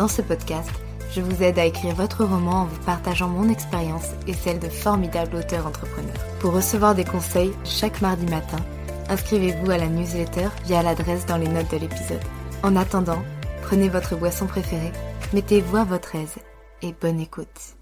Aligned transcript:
Dans 0.00 0.08
ce 0.08 0.22
podcast, 0.22 0.70
je 1.12 1.20
vous 1.20 1.42
aide 1.42 1.58
à 1.58 1.66
écrire 1.66 1.94
votre 1.94 2.24
roman 2.24 2.62
en 2.62 2.64
vous 2.64 2.82
partageant 2.86 3.28
mon 3.28 3.50
expérience 3.50 4.12
et 4.26 4.32
celle 4.32 4.58
de 4.58 4.70
formidables 4.70 5.36
auteurs 5.36 5.66
entrepreneurs. 5.66 6.38
Pour 6.38 6.54
recevoir 6.54 6.94
des 6.94 7.04
conseils 7.04 7.52
chaque 7.66 8.00
mardi 8.00 8.24
matin, 8.24 8.56
inscrivez-vous 9.10 9.70
à 9.70 9.76
la 9.76 9.88
newsletter 9.88 10.48
via 10.64 10.82
l'adresse 10.82 11.26
dans 11.26 11.36
les 11.36 11.48
notes 11.48 11.70
de 11.70 11.76
l'épisode. 11.76 12.22
En 12.62 12.76
attendant, 12.76 13.22
prenez 13.60 13.90
votre 13.90 14.16
boisson 14.16 14.46
préférée, 14.46 14.92
mettez-vous 15.34 15.76
à 15.76 15.84
votre 15.84 16.14
aise 16.14 16.36
et 16.80 16.94
bonne 16.94 17.20
écoute. 17.20 17.76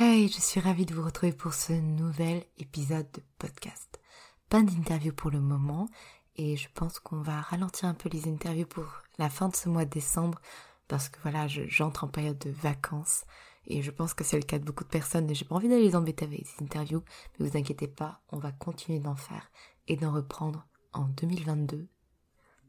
Hey, 0.00 0.26
je 0.26 0.40
suis 0.40 0.58
ravie 0.58 0.86
de 0.86 0.94
vous 0.94 1.04
retrouver 1.04 1.32
pour 1.32 1.54
ce 1.54 1.74
nouvel 1.74 2.42
épisode 2.58 3.06
de 3.12 3.22
podcast. 3.38 4.00
Pas 4.48 4.62
d'interview 4.62 5.12
pour 5.12 5.30
le 5.30 5.40
moment 5.40 5.86
et 6.34 6.56
je 6.56 6.66
pense 6.74 6.98
qu'on 6.98 7.20
va 7.20 7.40
ralentir 7.40 7.88
un 7.88 7.94
peu 7.94 8.08
les 8.08 8.26
interviews 8.26 8.66
pour 8.66 8.86
la 9.18 9.30
fin 9.30 9.48
de 9.48 9.56
ce 9.56 9.68
mois 9.68 9.84
de 9.84 9.90
décembre 9.90 10.40
parce 10.88 11.08
que 11.08 11.18
voilà, 11.22 11.46
j'entre 11.48 12.04
en 12.04 12.08
période 12.08 12.38
de 12.38 12.50
vacances 12.50 13.24
et 13.66 13.82
je 13.82 13.90
pense 13.90 14.14
que 14.14 14.24
c'est 14.24 14.36
le 14.36 14.44
cas 14.44 14.58
de 14.58 14.64
beaucoup 14.64 14.84
de 14.84 14.88
personnes 14.88 15.28
et 15.30 15.34
j'ai 15.34 15.44
pas 15.44 15.56
envie 15.56 15.68
d'aller 15.68 15.82
les 15.82 15.96
embêter 15.96 16.24
avec 16.24 16.46
ces 16.46 16.62
interviews, 16.62 17.02
mais 17.38 17.48
vous 17.48 17.56
inquiétez 17.56 17.88
pas, 17.88 18.20
on 18.30 18.38
va 18.38 18.52
continuer 18.52 19.00
d'en 19.00 19.16
faire 19.16 19.50
et 19.88 19.96
d'en 19.96 20.12
reprendre 20.12 20.66
en 20.92 21.04
2022. 21.04 21.88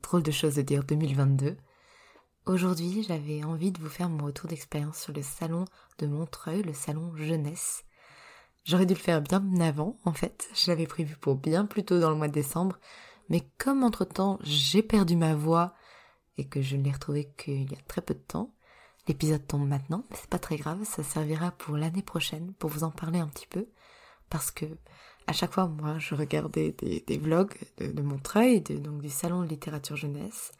Drôle 0.01 0.23
de 0.23 0.31
chose 0.31 0.55
de 0.55 0.61
dire 0.61 0.83
2022. 0.83 1.57
Aujourd'hui, 2.47 3.03
j'avais 3.03 3.43
envie 3.43 3.71
de 3.71 3.81
vous 3.81 3.89
faire 3.89 4.09
mon 4.09 4.25
retour 4.25 4.49
d'expérience 4.49 4.97
sur 4.99 5.13
le 5.13 5.21
salon 5.21 5.65
de 5.99 6.07
Montreuil, 6.07 6.63
le 6.63 6.73
salon 6.73 7.15
jeunesse. 7.15 7.83
J'aurais 8.63 8.85
dû 8.85 8.93
le 8.93 8.99
faire 8.99 9.21
bien 9.21 9.43
avant, 9.59 9.97
en 10.05 10.13
fait. 10.13 10.47
Je 10.53 10.71
l'avais 10.71 10.87
prévu 10.87 11.15
pour 11.17 11.35
bien 11.35 11.65
plus 11.65 11.83
tôt 11.83 11.99
dans 11.99 12.09
le 12.09 12.15
mois 12.15 12.27
de 12.27 12.33
décembre. 12.33 12.79
Mais 13.29 13.47
comme 13.57 13.83
entre-temps, 13.83 14.39
j'ai 14.43 14.81
perdu 14.81 15.15
ma 15.15 15.35
voix 15.35 15.73
et 16.37 16.45
que 16.45 16.61
je 16.61 16.75
ne 16.75 16.83
l'ai 16.83 16.91
retrouvée 16.91 17.29
qu'il 17.37 17.71
y 17.71 17.75
a 17.75 17.81
très 17.87 18.01
peu 18.01 18.13
de 18.13 18.19
temps, 18.19 18.53
l'épisode 19.07 19.45
tombe 19.45 19.67
maintenant, 19.67 20.03
mais 20.09 20.17
c'est 20.19 20.29
pas 20.29 20.39
très 20.39 20.57
grave, 20.57 20.83
ça 20.83 21.03
servira 21.03 21.51
pour 21.51 21.77
l'année 21.77 22.01
prochaine, 22.01 22.53
pour 22.59 22.69
vous 22.69 22.83
en 22.83 22.91
parler 22.91 23.19
un 23.19 23.27
petit 23.27 23.47
peu. 23.47 23.67
Parce 24.29 24.51
que 24.51 24.65
à 25.27 25.33
chaque 25.33 25.53
fois, 25.53 25.67
moi, 25.67 25.97
je 25.99 26.15
regardais 26.15 26.71
des, 26.71 27.17
vlogs 27.17 27.57
de, 27.79 28.01
Montreuil, 28.01 28.61
donc 28.61 29.01
du 29.01 29.09
salon 29.09 29.41
de 29.41 29.47
littérature 29.47 29.97
jeunesse, 29.97 30.53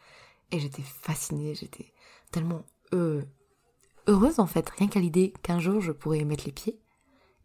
et 0.51 0.59
j'étais 0.59 0.83
fascinée, 0.83 1.55
j'étais 1.55 1.93
tellement 2.31 2.65
euh, 2.93 3.23
heureuse 4.07 4.39
en 4.39 4.47
fait, 4.47 4.69
rien 4.69 4.87
qu'à 4.87 4.99
l'idée 4.99 5.33
qu'un 5.41 5.59
jour 5.59 5.81
je 5.81 5.91
pourrais 5.91 6.19
y 6.19 6.25
mettre 6.25 6.45
les 6.45 6.51
pieds. 6.51 6.79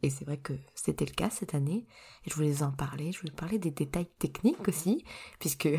Et 0.02 0.10
c'est 0.10 0.24
vrai 0.24 0.36
que 0.36 0.52
c'était 0.74 1.04
le 1.04 1.12
cas 1.12 1.30
cette 1.30 1.54
année. 1.54 1.86
Et 2.24 2.30
je 2.30 2.34
voulais 2.34 2.62
en 2.62 2.72
parler, 2.72 3.12
je 3.12 3.20
voulais 3.20 3.32
parler 3.32 3.58
des 3.58 3.70
détails 3.70 4.10
techniques 4.18 4.66
aussi, 4.68 5.04
puisque 5.38 5.66
à 5.66 5.70
un 5.70 5.78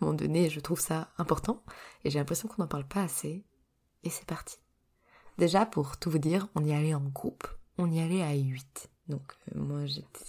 moment 0.00 0.14
donné, 0.14 0.48
je 0.48 0.60
trouve 0.60 0.80
ça 0.80 1.12
important. 1.18 1.62
Et 2.04 2.10
j'ai 2.10 2.18
l'impression 2.18 2.48
qu'on 2.48 2.62
n'en 2.62 2.68
parle 2.68 2.86
pas 2.86 3.02
assez. 3.02 3.44
Et 4.04 4.10
c'est 4.10 4.26
parti. 4.26 4.58
Déjà, 5.38 5.66
pour 5.66 5.98
tout 5.98 6.10
vous 6.10 6.18
dire, 6.18 6.48
on 6.54 6.64
y 6.64 6.72
allait 6.72 6.94
en 6.94 7.00
groupe. 7.00 7.46
On 7.78 7.90
y 7.90 8.00
allait 8.00 8.22
à 8.22 8.34
8. 8.34 8.90
Donc, 9.08 9.32
euh, 9.54 9.60
moi, 9.60 9.84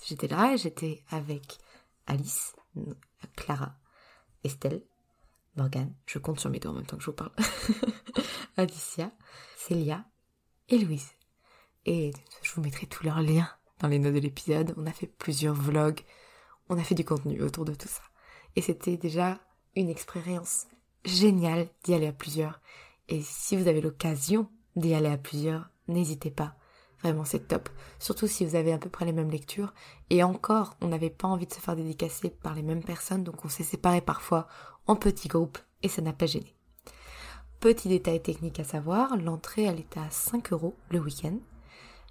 j'étais 0.05 0.27
là 0.27 0.53
et 0.53 0.57
j'étais 0.57 1.03
avec 1.09 1.59
Alice, 2.07 2.55
Clara, 3.35 3.75
Estelle, 4.43 4.83
Morgane, 5.55 5.93
je 6.05 6.17
compte 6.17 6.39
sur 6.39 6.49
mes 6.49 6.59
doigts 6.59 6.71
en 6.71 6.75
même 6.75 6.85
temps 6.85 6.97
que 6.97 7.03
je 7.03 7.09
vous 7.09 7.15
parle, 7.15 7.31
Alicia, 8.57 9.11
Célia 9.57 10.05
et 10.69 10.77
Louise. 10.77 11.11
Et 11.85 12.11
je 12.41 12.51
vous 12.53 12.61
mettrai 12.61 12.87
tous 12.87 13.03
leurs 13.03 13.21
liens 13.21 13.49
dans 13.79 13.87
les 13.87 13.99
notes 13.99 14.13
de 14.13 14.19
l'épisode. 14.19 14.73
On 14.77 14.85
a 14.85 14.91
fait 14.91 15.07
plusieurs 15.07 15.55
vlogs, 15.55 16.01
on 16.69 16.77
a 16.77 16.83
fait 16.83 16.95
du 16.95 17.05
contenu 17.05 17.41
autour 17.41 17.65
de 17.65 17.73
tout 17.73 17.87
ça. 17.87 18.01
Et 18.55 18.61
c'était 18.61 18.97
déjà 18.97 19.39
une 19.75 19.89
expérience 19.89 20.67
géniale 21.05 21.67
d'y 21.83 21.93
aller 21.93 22.07
à 22.07 22.13
plusieurs. 22.13 22.61
Et 23.09 23.21
si 23.21 23.55
vous 23.55 23.67
avez 23.67 23.81
l'occasion 23.81 24.49
d'y 24.75 24.93
aller 24.93 25.09
à 25.09 25.17
plusieurs, 25.17 25.69
n'hésitez 25.87 26.31
pas. 26.31 26.55
Vraiment, 27.01 27.25
c'est 27.25 27.47
top. 27.47 27.69
Surtout 27.99 28.27
si 28.27 28.45
vous 28.45 28.55
avez 28.55 28.73
à 28.73 28.77
peu 28.77 28.89
près 28.89 29.05
les 29.05 29.11
mêmes 29.11 29.31
lectures. 29.31 29.73
Et 30.09 30.23
encore, 30.23 30.75
on 30.81 30.87
n'avait 30.87 31.09
pas 31.09 31.27
envie 31.27 31.47
de 31.47 31.53
se 31.53 31.59
faire 31.59 31.75
dédicacer 31.75 32.29
par 32.29 32.53
les 32.53 32.61
mêmes 32.61 32.83
personnes, 32.83 33.23
donc 33.23 33.43
on 33.43 33.49
s'est 33.49 33.63
séparés 33.63 34.01
parfois 34.01 34.47
en 34.87 34.95
petits 34.95 35.27
groupes 35.27 35.57
et 35.83 35.87
ça 35.87 36.01
n'a 36.01 36.13
pas 36.13 36.27
gêné. 36.27 36.55
Petit 37.59 37.89
détail 37.89 38.21
technique 38.21 38.59
à 38.59 38.63
savoir, 38.63 39.17
l'entrée 39.17 39.63
elle 39.63 39.79
était 39.79 39.99
à 39.99 40.09
5 40.09 40.51
euros 40.53 40.75
le 40.89 40.99
week-end. 40.99 41.37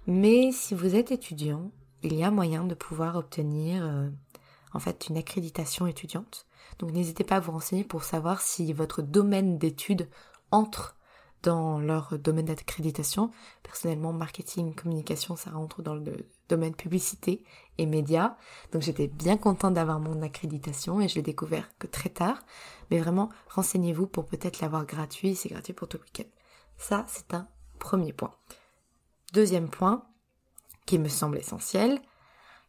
Mais 0.07 0.51
si 0.51 0.73
vous 0.73 0.95
êtes 0.95 1.11
étudiant, 1.11 1.71
il 2.03 2.15
y 2.15 2.23
a 2.23 2.31
moyen 2.31 2.63
de 2.63 2.73
pouvoir 2.73 3.15
obtenir 3.15 3.85
euh, 3.85 4.09
en 4.73 4.79
fait 4.79 5.07
une 5.07 5.17
accréditation 5.17 5.85
étudiante. 5.85 6.45
Donc 6.79 6.91
n'hésitez 6.91 7.23
pas 7.23 7.35
à 7.35 7.39
vous 7.39 7.51
renseigner 7.51 7.83
pour 7.83 8.03
savoir 8.03 8.41
si 8.41 8.73
votre 8.73 9.01
domaine 9.01 9.57
d'études 9.57 10.09
entre 10.49 10.97
dans 11.43 11.79
leur 11.79 12.17
domaine 12.19 12.45
d'accréditation. 12.45 13.31
Personnellement, 13.63 14.13
marketing, 14.13 14.75
communication, 14.75 15.35
ça 15.35 15.51
rentre 15.51 15.81
dans 15.81 15.95
le 15.95 16.27
domaine 16.49 16.75
publicité 16.75 17.43
et 17.77 17.85
médias. 17.85 18.35
Donc 18.71 18.81
j'étais 18.81 19.07
bien 19.07 19.37
contente 19.37 19.73
d'avoir 19.73 19.99
mon 19.99 20.21
accréditation 20.21 21.01
et 21.01 21.07
je 21.07 21.15
l'ai 21.15 21.21
découvert 21.21 21.69
que 21.79 21.87
très 21.87 22.09
tard. 22.09 22.43
Mais 22.89 22.99
vraiment, 22.99 23.29
renseignez-vous 23.49 24.07
pour 24.07 24.25
peut-être 24.25 24.61
l'avoir 24.61 24.85
gratuit. 24.85 25.35
C'est 25.35 25.49
gratuit 25.49 25.73
pour 25.73 25.87
tout 25.87 25.97
le 25.97 26.03
week-end. 26.03 26.29
Ça, 26.77 27.05
c'est 27.07 27.33
un 27.33 27.47
premier 27.79 28.13
point. 28.13 28.33
Deuxième 29.31 29.69
point, 29.69 30.03
qui 30.85 30.99
me 30.99 31.07
semble 31.07 31.37
essentiel, 31.37 32.01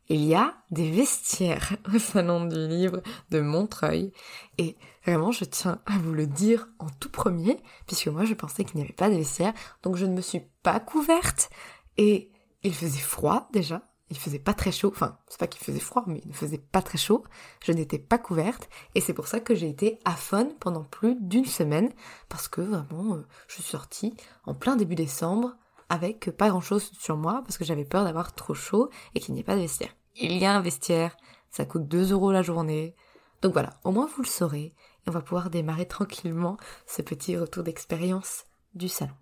il 0.09 0.25
y 0.25 0.35
a 0.35 0.55
des 0.71 0.91
vestiaires 0.91 1.77
au 1.95 1.99
salon 1.99 2.45
du 2.45 2.69
livre 2.69 3.03
de 3.31 3.41
Montreuil. 3.41 4.13
Et 4.59 4.77
vraiment, 5.05 5.33
je 5.33 5.45
tiens 5.45 5.81
à 5.87 5.99
vous 5.99 6.13
le 6.13 6.27
dire 6.27 6.69
en 6.79 6.89
tout 7.01 7.11
premier, 7.11 7.59
puisque 7.87 8.09
moi 8.09 8.25
je 8.25 8.35
pensais 8.35 8.65
qu'il 8.65 8.77
n'y 8.77 8.83
avait 8.83 8.93
pas 8.93 9.11
de 9.11 9.17
vestiaires, 9.17 9.55
donc 9.83 9.97
je 9.97 10.07
ne 10.07 10.15
me 10.15 10.21
suis 10.21 10.43
pas 10.63 10.81
couverte. 10.81 11.51
Et 11.97 12.31
il 12.63 12.75
faisait 12.75 13.01
froid 13.01 13.49
déjà, 13.53 13.83
il 14.11 14.19
faisait 14.19 14.39
pas 14.39 14.55
très 14.55 14.73
chaud, 14.73 14.93
enfin 14.95 15.19
c'est 15.29 15.41
pas 15.41 15.47
qu'il 15.47 15.65
faisait 15.65 15.81
froid, 15.81 16.05
mais 16.07 16.21
il 16.25 16.29
ne 16.29 16.35
faisait 16.35 16.59
pas 16.59 16.83
très 16.83 16.99
chaud, 16.99 17.25
je 17.65 17.73
n'étais 17.73 17.99
pas 17.99 18.19
couverte, 18.19 18.69
et 18.95 19.01
c'est 19.01 19.15
pour 19.15 19.27
ça 19.27 19.41
que 19.41 19.55
j'ai 19.55 19.69
été 19.69 19.99
à 20.05 20.13
fun 20.13 20.49
pendant 20.61 20.85
plus 20.85 21.17
d'une 21.21 21.45
semaine, 21.45 21.91
parce 22.29 22.47
que 22.47 22.61
vraiment, 22.61 23.17
euh, 23.17 23.27
je 23.49 23.55
suis 23.55 23.63
sortie 23.63 24.15
en 24.45 24.55
plein 24.55 24.77
début 24.77 24.95
décembre, 24.95 25.57
avec 25.93 26.31
pas 26.31 26.49
grand 26.49 26.63
chose 26.63 26.91
sur 26.99 27.19
moi 27.19 27.43
parce 27.45 27.59
que 27.59 27.67
j'avais 27.67 27.85
peur 27.85 28.05
d'avoir 28.05 28.35
trop 28.35 28.55
chaud 28.55 28.89
et 29.15 29.21
qu'il 29.21 29.35
n'y 29.35 29.41
ait 29.41 29.45
pas 29.45 29.57
de 29.57 29.61
vestiaire. 29.61 29.95
Il 30.17 30.39
y 30.39 30.47
a 30.47 30.57
un 30.57 30.63
vestiaire, 30.63 31.15
ça 31.51 31.67
coûte 31.67 31.87
2 31.87 32.13
euros 32.13 32.33
la 32.33 32.41
journée. 32.41 32.97
Donc 33.43 33.53
voilà, 33.53 33.79
au 33.85 33.91
moins 33.91 34.07
vous 34.07 34.23
le 34.23 34.27
saurez 34.29 34.73
et 35.05 35.09
on 35.09 35.11
va 35.11 35.21
pouvoir 35.21 35.51
démarrer 35.51 35.87
tranquillement 35.89 36.57
ce 36.87 37.03
petit 37.03 37.37
retour 37.37 37.63
d'expérience 37.63 38.45
du 38.73 38.89
salon. 38.89 39.13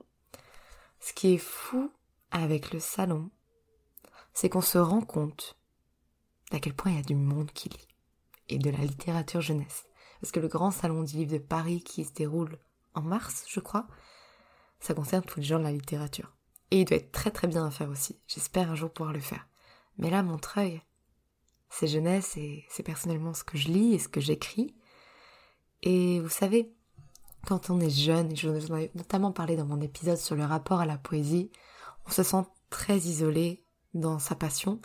Ce 1.01 1.13
qui 1.13 1.35
est 1.35 1.39
fou 1.39 1.91
avec 2.31 2.73
le 2.73 2.79
salon, 2.79 3.31
c'est 4.33 4.49
qu'on 4.49 4.61
se 4.61 4.79
rend 4.79 5.01
compte 5.01 5.59
d'à 6.53 6.61
quel 6.61 6.75
point 6.75 6.93
il 6.93 6.99
y 6.99 7.01
a 7.01 7.05
du 7.05 7.17
monde 7.17 7.51
qui 7.51 7.69
lit. 7.69 7.89
Et 8.49 8.59
de 8.59 8.71
la 8.71 8.79
littérature 8.79 9.41
jeunesse. 9.41 9.87
Parce 10.21 10.31
que 10.31 10.41
le 10.41 10.49
grand 10.49 10.71
salon 10.71 11.03
du 11.03 11.17
livre 11.17 11.33
de 11.33 11.39
Paris 11.39 11.83
qui 11.83 12.05
se 12.05 12.13
déroule 12.13 12.59
en 12.95 13.03
mars, 13.03 13.45
je 13.49 13.59
crois, 13.59 13.89
ça 14.79 14.95
concerne 14.95 15.25
tous 15.25 15.41
les 15.41 15.47
gens 15.47 15.59
de 15.59 15.65
la 15.65 15.73
littérature. 15.73 16.33
Et 16.71 16.81
il 16.81 16.85
doit 16.85 16.99
être 16.99 17.13
très 17.13 17.31
très 17.31 17.49
bien 17.49 17.67
à 17.67 17.71
faire 17.71 17.91
aussi. 17.91 18.19
J'espère 18.27 18.71
un 18.71 18.75
jour 18.75 18.91
pouvoir 18.91 19.13
le 19.13 19.21
faire. 19.21 19.47
Mais 19.99 20.11
là, 20.11 20.23
Montreuil, 20.23 20.83
c'est 21.69 21.89
jeunesse 21.89 22.37
et 22.37 22.65
c'est 22.69 22.83
personnellement 22.83 23.35
ce 23.35 23.45
que 23.45 23.59
je 23.59 23.69
lis 23.69 23.95
et 23.95 23.99
ce 23.99 24.09
que 24.09 24.21
j'écris. 24.21 24.75
Et 25.83 26.21
vous 26.21 26.29
savez, 26.29 26.73
quand 27.47 27.71
on 27.71 27.81
est 27.81 27.91
jeune, 27.91 28.33
et 28.33 28.37
je 28.37 28.49
vous 28.49 28.73
en 28.73 28.77
ai 28.77 28.91
notamment 28.95 29.33
parlé 29.33 29.57
dans 29.57 29.67
mon 29.67 29.81
épisode 29.81 30.19
sur 30.19 30.37
le 30.37 30.45
rapport 30.45 30.81
à 30.81 30.87
la 30.87 30.99
poésie, 30.99 31.51
on 32.07 32.11
se 32.11 32.23
sent 32.23 32.45
très 32.69 32.99
isolé 32.99 33.65
dans 33.95 34.19
sa 34.19 34.35
passion, 34.35 34.81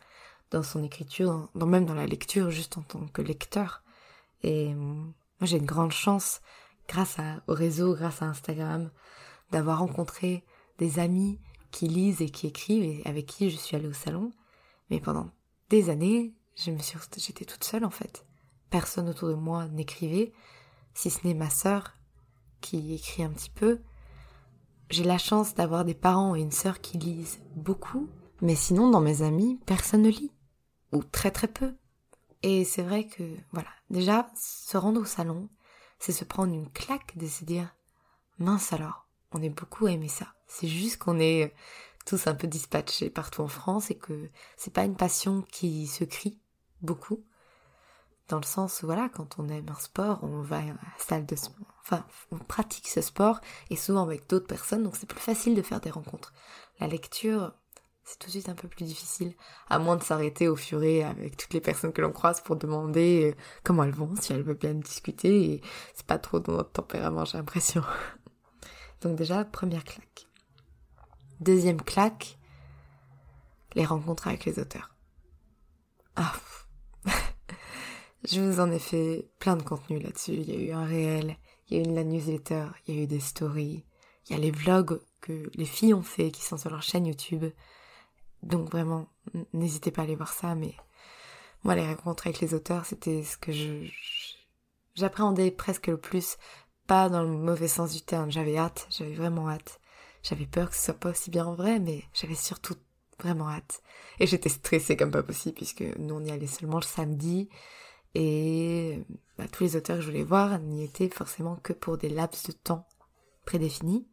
dans 0.52 0.64
son 0.64 0.84
écriture, 0.84 1.50
même 1.54 1.86
dans 1.86 1.94
la 1.94 2.08
lecture, 2.08 2.50
juste 2.50 2.78
en 2.78 2.82
tant 2.82 3.06
que 3.08 3.22
lecteur. 3.22 3.84
Et 4.44 4.74
moi, 4.74 5.14
j'ai 5.42 5.58
une 5.58 5.66
grande 5.66 5.92
chance, 5.92 6.42
grâce 6.88 7.18
au 7.48 7.54
réseau, 7.54 7.96
grâce 7.96 8.22
à 8.22 8.26
Instagram, 8.26 8.90
d'avoir 9.52 9.80
rencontré 9.80 10.44
des 10.78 11.00
amis 11.00 11.40
qui 11.76 11.90
lisent 11.90 12.22
et 12.22 12.30
qui 12.30 12.48
écrivent 12.48 12.84
et 12.84 13.02
avec 13.04 13.26
qui 13.26 13.50
je 13.50 13.58
suis 13.58 13.76
allée 13.76 13.90
au 13.90 13.94
salon. 13.94 14.32
Mais 14.90 15.02
pendant 15.02 15.30
des 15.70 15.90
années, 15.90 16.34
je 16.56 16.72
me 16.72 16.80
suis, 16.80 16.98
j'étais 17.18 17.44
toute 17.44 17.66
seule 17.66 17.84
en 17.84 17.90
fait. 17.90 18.26
Personne 18.70 19.10
autour 19.10 19.28
de 19.28 19.34
moi 19.34 19.68
n'écrivait, 19.68 20.32
si 20.94 21.10
ce 21.10 21.28
n'est 21.28 21.34
ma 21.34 21.50
sœur 21.50 21.98
qui 22.62 22.94
écrit 22.94 23.24
un 23.24 23.30
petit 23.32 23.50
peu. 23.50 23.82
J'ai 24.90 25.04
la 25.04 25.18
chance 25.18 25.54
d'avoir 25.54 25.84
des 25.84 25.96
parents 25.96 26.34
et 26.34 26.40
une 26.40 26.52
sœur 26.52 26.80
qui 26.80 26.98
lisent 26.98 27.42
beaucoup, 27.58 28.08
mais 28.42 28.56
sinon 28.56 28.90
dans 28.90 29.02
mes 29.02 29.22
amis, 29.22 29.60
personne 29.66 30.04
ne 30.04 30.10
lit. 30.10 30.32
Ou 30.94 31.04
très 31.04 31.32
très 31.32 31.50
peu. 31.50 31.76
Et 32.42 32.64
c'est 32.64 32.84
vrai 32.84 33.06
que, 33.06 33.24
voilà, 33.52 33.70
déjà, 33.90 34.30
se 34.40 34.78
rendre 34.78 35.02
au 35.02 35.06
salon, 35.06 35.50
c'est 36.00 36.14
se 36.14 36.24
prendre 36.24 36.54
une 36.54 36.72
claque 36.72 37.18
de 37.18 37.28
se 37.28 37.44
dire, 37.44 37.76
mince 38.38 38.72
alors, 38.72 39.10
on 39.34 39.42
est 39.42 39.50
beaucoup 39.50 39.88
à 39.88 39.92
aimer 39.92 40.08
ça. 40.08 40.35
C'est 40.48 40.68
juste 40.68 40.98
qu'on 40.98 41.20
est 41.20 41.54
tous 42.06 42.28
un 42.28 42.36
peu 42.36 42.48
dispatchés 42.48 43.10
partout 43.10 43.42
en 43.42 43.48
France 43.48 43.92
et 43.92 43.96
que 43.96 44.30
c'est 44.58 44.74
pas 44.74 44.86
une 44.86 44.96
passion 44.96 45.42
qui 45.52 45.88
se 45.88 46.04
crie 46.04 46.40
beaucoup. 46.82 47.24
Dans 48.30 48.38
le 48.38 48.46
sens 48.46 48.84
voilà, 48.84 49.10
quand 49.10 49.38
on 49.38 49.50
aime 49.50 49.70
un 49.70 49.80
sport, 49.80 50.20
on 50.24 50.42
va 50.42 50.58
à 50.58 50.66
la 50.66 50.76
salle 50.98 51.26
de 51.26 51.36
sport. 51.36 51.68
Enfin, 51.82 52.06
on 52.32 52.38
pratique 52.38 52.88
ce 52.88 53.02
sport 53.02 53.40
et 53.70 53.76
souvent 53.76 54.04
avec 54.04 54.28
d'autres 54.28 54.48
personnes, 54.48 54.84
donc 54.84 54.96
c'est 54.96 55.08
plus 55.08 55.20
facile 55.20 55.56
de 55.56 55.62
faire 55.62 55.80
des 55.80 55.92
rencontres. 55.92 56.34
La 56.80 56.88
lecture, 56.88 57.54
c'est 58.04 58.18
tout 58.18 58.28
de 58.28 58.32
suite 58.32 58.50
un 58.50 58.56
peu 58.56 58.68
plus 58.68 58.86
difficile, 58.86 59.34
à 59.70 59.78
moins 59.78 59.96
de 59.96 60.04
s'arrêter 60.04 60.48
au 60.48 60.56
furet 60.56 61.04
avec 61.04 61.38
toutes 61.38 61.54
les 61.54 61.62
personnes 61.62 61.94
que 61.94 62.02
l'on 62.02 62.12
croise 62.12 62.42
pour 62.42 62.56
demander 62.56 63.32
euh, 63.32 63.42
comment 63.64 63.84
elles 63.84 63.92
vont, 63.92 64.16
si 64.20 64.34
elles 64.34 64.44
veulent 64.44 64.58
bien 64.58 64.74
discuter, 64.74 65.54
et 65.54 65.62
c'est 65.94 66.06
pas 66.06 66.20
trop 66.20 66.40
dans 66.40 66.54
notre 66.54 66.72
tempérament, 66.72 67.26
j'ai 67.26 67.38
l'impression. 67.38 67.84
Donc 69.02 69.16
déjà, 69.16 69.46
première 69.46 69.84
claque. 69.84 70.28
Deuxième 71.42 71.82
claque, 71.82 72.38
les 73.76 73.86
rencontres 73.86 74.28
avec 74.28 74.46
les 74.46 74.60
auteurs. 74.60 74.96
Ah, 76.16 76.34
je 78.24 78.40
vous 78.40 78.60
en 78.60 78.72
ai 78.72 78.80
fait 78.80 79.30
plein 79.40 79.58
de 79.58 79.64
contenu 79.64 80.00
là-dessus. 80.00 80.34
Il 80.34 80.50
y 80.50 80.56
a 80.56 80.60
eu 80.60 80.72
un 80.72 80.86
réel, 80.86 81.38
il 81.70 81.78
y 81.78 81.80
a 81.80 81.84
eu 81.84 81.94
la 81.94 82.04
newsletter, 82.04 82.68
il 82.88 82.96
y 82.96 83.00
a 83.00 83.04
eu 83.04 83.08
des 83.08 83.20
stories, 83.20 83.84
il 84.28 84.34
y 84.34 84.36
a 84.36 84.40
les 84.40 84.52
vlogs 84.52 85.02
que 85.20 85.50
les 85.56 85.66
filles 85.66 85.94
ont 85.94 86.04
fait 86.04 86.32
qui 86.32 86.42
sont 86.42 86.58
sur 86.58 86.70
leur 86.70 86.84
chaîne 86.84 87.06
YouTube. 87.06 87.46
Donc 88.44 88.72
vraiment, 88.72 89.08
n'hésitez 89.54 89.92
pas 89.92 90.02
à 90.02 90.06
aller 90.06 90.16
voir 90.16 90.32
ça, 90.32 90.56
mais 90.56 90.74
moi 91.64 91.76
les 91.76 91.86
rencontres 91.86 92.28
avec 92.28 92.40
les 92.40 92.54
auteurs, 92.54 92.86
c'était 92.86 93.24
ce 93.24 93.38
que 93.38 93.52
j'appréhendais 94.94 95.52
presque 95.52 95.88
le 95.88 95.98
plus 95.98 96.38
pas 96.88 97.10
dans 97.10 97.24
le 97.24 97.30
mauvais 97.30 97.68
sens 97.68 97.92
du 97.92 98.02
terme. 98.02 98.32
J'avais 98.32 98.58
hâte, 98.58 98.88
j'avais 98.90 99.16
vraiment 99.16 99.50
hâte. 99.50 99.80
J'avais 100.28 100.48
peur 100.48 100.72
que 100.72 100.76
ce 100.76 100.86
soit 100.86 100.96
pas 100.96 101.12
aussi 101.12 101.30
bien 101.30 101.46
en 101.46 101.54
vrai, 101.54 101.80
mais 101.80 102.04
j'avais 102.12 102.34
surtout 102.34 102.74
vraiment 103.20 103.48
hâte. 103.48 103.84
Et 104.20 104.26
j'étais 104.26 104.50
stressée 104.50 104.98
comme 104.98 105.12
pas 105.12 105.22
possible, 105.22 105.54
puisque 105.54 105.84
nous 106.00 106.16
on 106.16 106.26
y 106.26 106.32
allait 106.32 106.48
seulement 106.48 106.80
le 106.80 106.84
samedi. 106.84 107.48
Et 108.16 109.04
bah, 109.38 109.46
tous 109.52 109.64
les 109.64 109.76
auteurs 109.76 109.98
que 109.98 110.02
je 110.02 110.08
voulais 110.08 110.24
voir 110.24 110.58
n'y 110.58 110.84
étaient 110.84 111.10
forcément 111.10 111.58
que 111.58 111.74
pour 111.74 112.00
des 112.00 112.10
laps 112.10 112.48
de 112.48 112.54
temps 112.54 112.88
prédéfinis. 113.46 114.08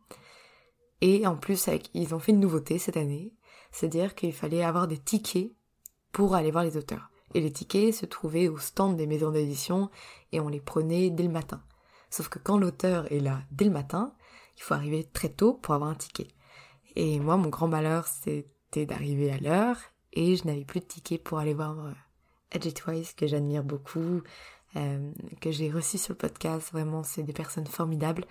Et 1.01 1.27
en 1.27 1.37
plus, 1.37 1.71
ils 1.95 2.15
ont 2.15 2.19
fait 2.19 2.33
une 2.33 2.41
nouveauté 2.41 2.79
cette 2.79 2.99
année, 2.99 3.33
c'est-à-dire 3.71 4.15
qu'il 4.15 4.35
fallait 4.35 4.63
avoir 4.63 4.89
des 4.89 4.99
tickets 4.99 5.51
pour 6.13 6.35
aller 6.35 6.51
voir 6.51 6.65
les 6.65 6.77
auteurs. 6.77 7.11
Et 7.33 7.41
les 7.41 7.53
tickets 7.53 7.95
se 7.95 8.05
trouvaient 8.05 8.49
au 8.49 8.59
stand 8.59 8.99
des 8.99 9.07
maisons 9.07 9.31
d'édition 9.31 9.89
et 10.31 10.41
on 10.41 10.49
les 10.49 10.61
prenait 10.61 11.09
dès 11.09 11.23
le 11.23 11.31
matin. 11.31 11.63
Sauf 12.11 12.29
que 12.29 12.39
quand 12.39 12.59
l'auteur 12.59 13.11
est 13.11 13.21
là 13.21 13.41
dès 13.51 13.65
le 13.65 13.71
matin, 13.71 14.13
il 14.63 14.65
faut 14.65 14.75
arriver 14.75 15.03
très 15.03 15.29
tôt 15.29 15.55
pour 15.55 15.75
avoir 15.75 15.91
un 15.91 15.97
ticket. 15.97 16.29
Et 16.95 17.19
moi, 17.19 17.37
mon 17.37 17.49
grand 17.49 17.67
malheur, 17.67 18.07
c'était 18.07 18.87
d'arriver 18.87 19.33
à 19.33 19.39
l'heure 19.39 19.77
et 20.13 20.37
je 20.37 20.47
n'avais 20.47 20.65
plus 20.65 20.79
de 20.79 20.85
ticket 20.85 21.19
pour 21.19 21.39
aller 21.39 21.53
voir 21.53 21.85
euh, 21.85 21.93
Edgetwise, 22.53 23.13
que 23.15 23.27
j'admire 23.27 23.65
beaucoup, 23.65 24.23
euh, 24.77 25.13
que 25.41 25.51
j'ai 25.51 25.69
reçu 25.69 25.99
sur 25.99 26.13
le 26.13 26.19
podcast. 26.19 26.71
Vraiment, 26.71 27.03
c'est 27.03 27.25
des 27.25 27.33
personnes 27.33 27.67
formidables 27.67 28.25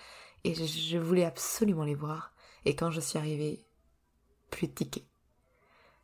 et 0.46 0.56
je, 0.56 0.98
voulais 0.98 1.26
absolument 1.26 1.84
les 1.84 1.96
voir. 1.96 2.34
Et 2.64 2.78
quand 2.78 2.92
je 2.92 3.02
suis 3.02 3.20
arrivée, 3.20 3.66
plus 4.52 4.68
de 4.68 4.74
tickets. 4.74 5.04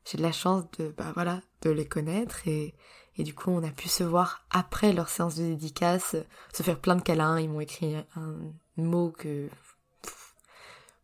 J'ai 0.03 0.17
de 0.17 0.23
la 0.23 0.33
chance 0.33 0.65
de, 0.77 0.93
bah 0.97 1.11
voilà, 1.13 1.41
de 1.61 1.69
les 1.69 1.87
connaître 1.87 2.47
et, 2.49 2.75
du 3.17 3.33
coup, 3.33 3.51
on 3.51 3.63
a 3.63 3.71
pu 3.71 3.87
se 3.87 4.03
voir 4.03 4.45
après 4.49 4.91
leur 4.91 5.07
séance 5.07 5.35
de 5.35 5.43
dédicace, 5.43 6.17
se 6.53 6.63
faire 6.63 6.81
plein 6.81 6.97
de 6.97 7.01
câlins. 7.01 7.39
Ils 7.39 7.49
m'ont 7.49 7.61
écrit 7.61 7.95
un 8.15 8.35
mot 8.75 9.11
que... 9.11 9.49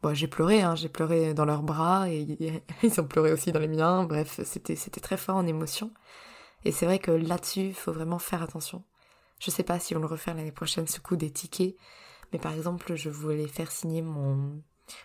Bon, 0.04 0.14
j'ai 0.14 0.28
pleuré, 0.28 0.62
hein, 0.62 0.76
j'ai 0.76 0.90
pleuré 0.90 1.34
dans 1.34 1.46
leurs 1.46 1.64
bras 1.64 2.10
et 2.10 2.28
ils 2.84 3.00
ont 3.00 3.08
pleuré 3.08 3.32
aussi 3.32 3.54
dans 3.54 3.62
les 3.62 3.70
miens. 3.70 4.04
Bref, 4.04 4.42
c'était, 4.44 4.76
très 4.76 5.16
fort 5.16 5.38
en 5.38 5.48
émotion. 5.48 5.94
Et 6.66 6.74
c'est 6.74 6.86
vrai 6.86 7.00
que 7.00 7.12
là-dessus, 7.12 7.68
il 7.68 7.74
faut 7.74 7.94
vraiment 7.94 8.20
faire 8.20 8.44
attention. 8.44 8.84
Je 9.40 9.50
sais 9.50 9.64
pas 9.64 9.80
si 9.80 9.96
on 9.96 10.00
le 10.00 10.06
refait 10.06 10.34
l'année 10.34 10.52
prochaine, 10.52 10.88
ce 10.88 11.00
coup 11.00 11.16
des 11.16 11.32
tickets. 11.32 11.78
Mais 12.34 12.40
par 12.40 12.54
exemple, 12.54 12.96
je 12.96 13.10
voulais 13.10 13.48
faire 13.48 13.72
signer 13.72 14.02
mon, 14.02 14.62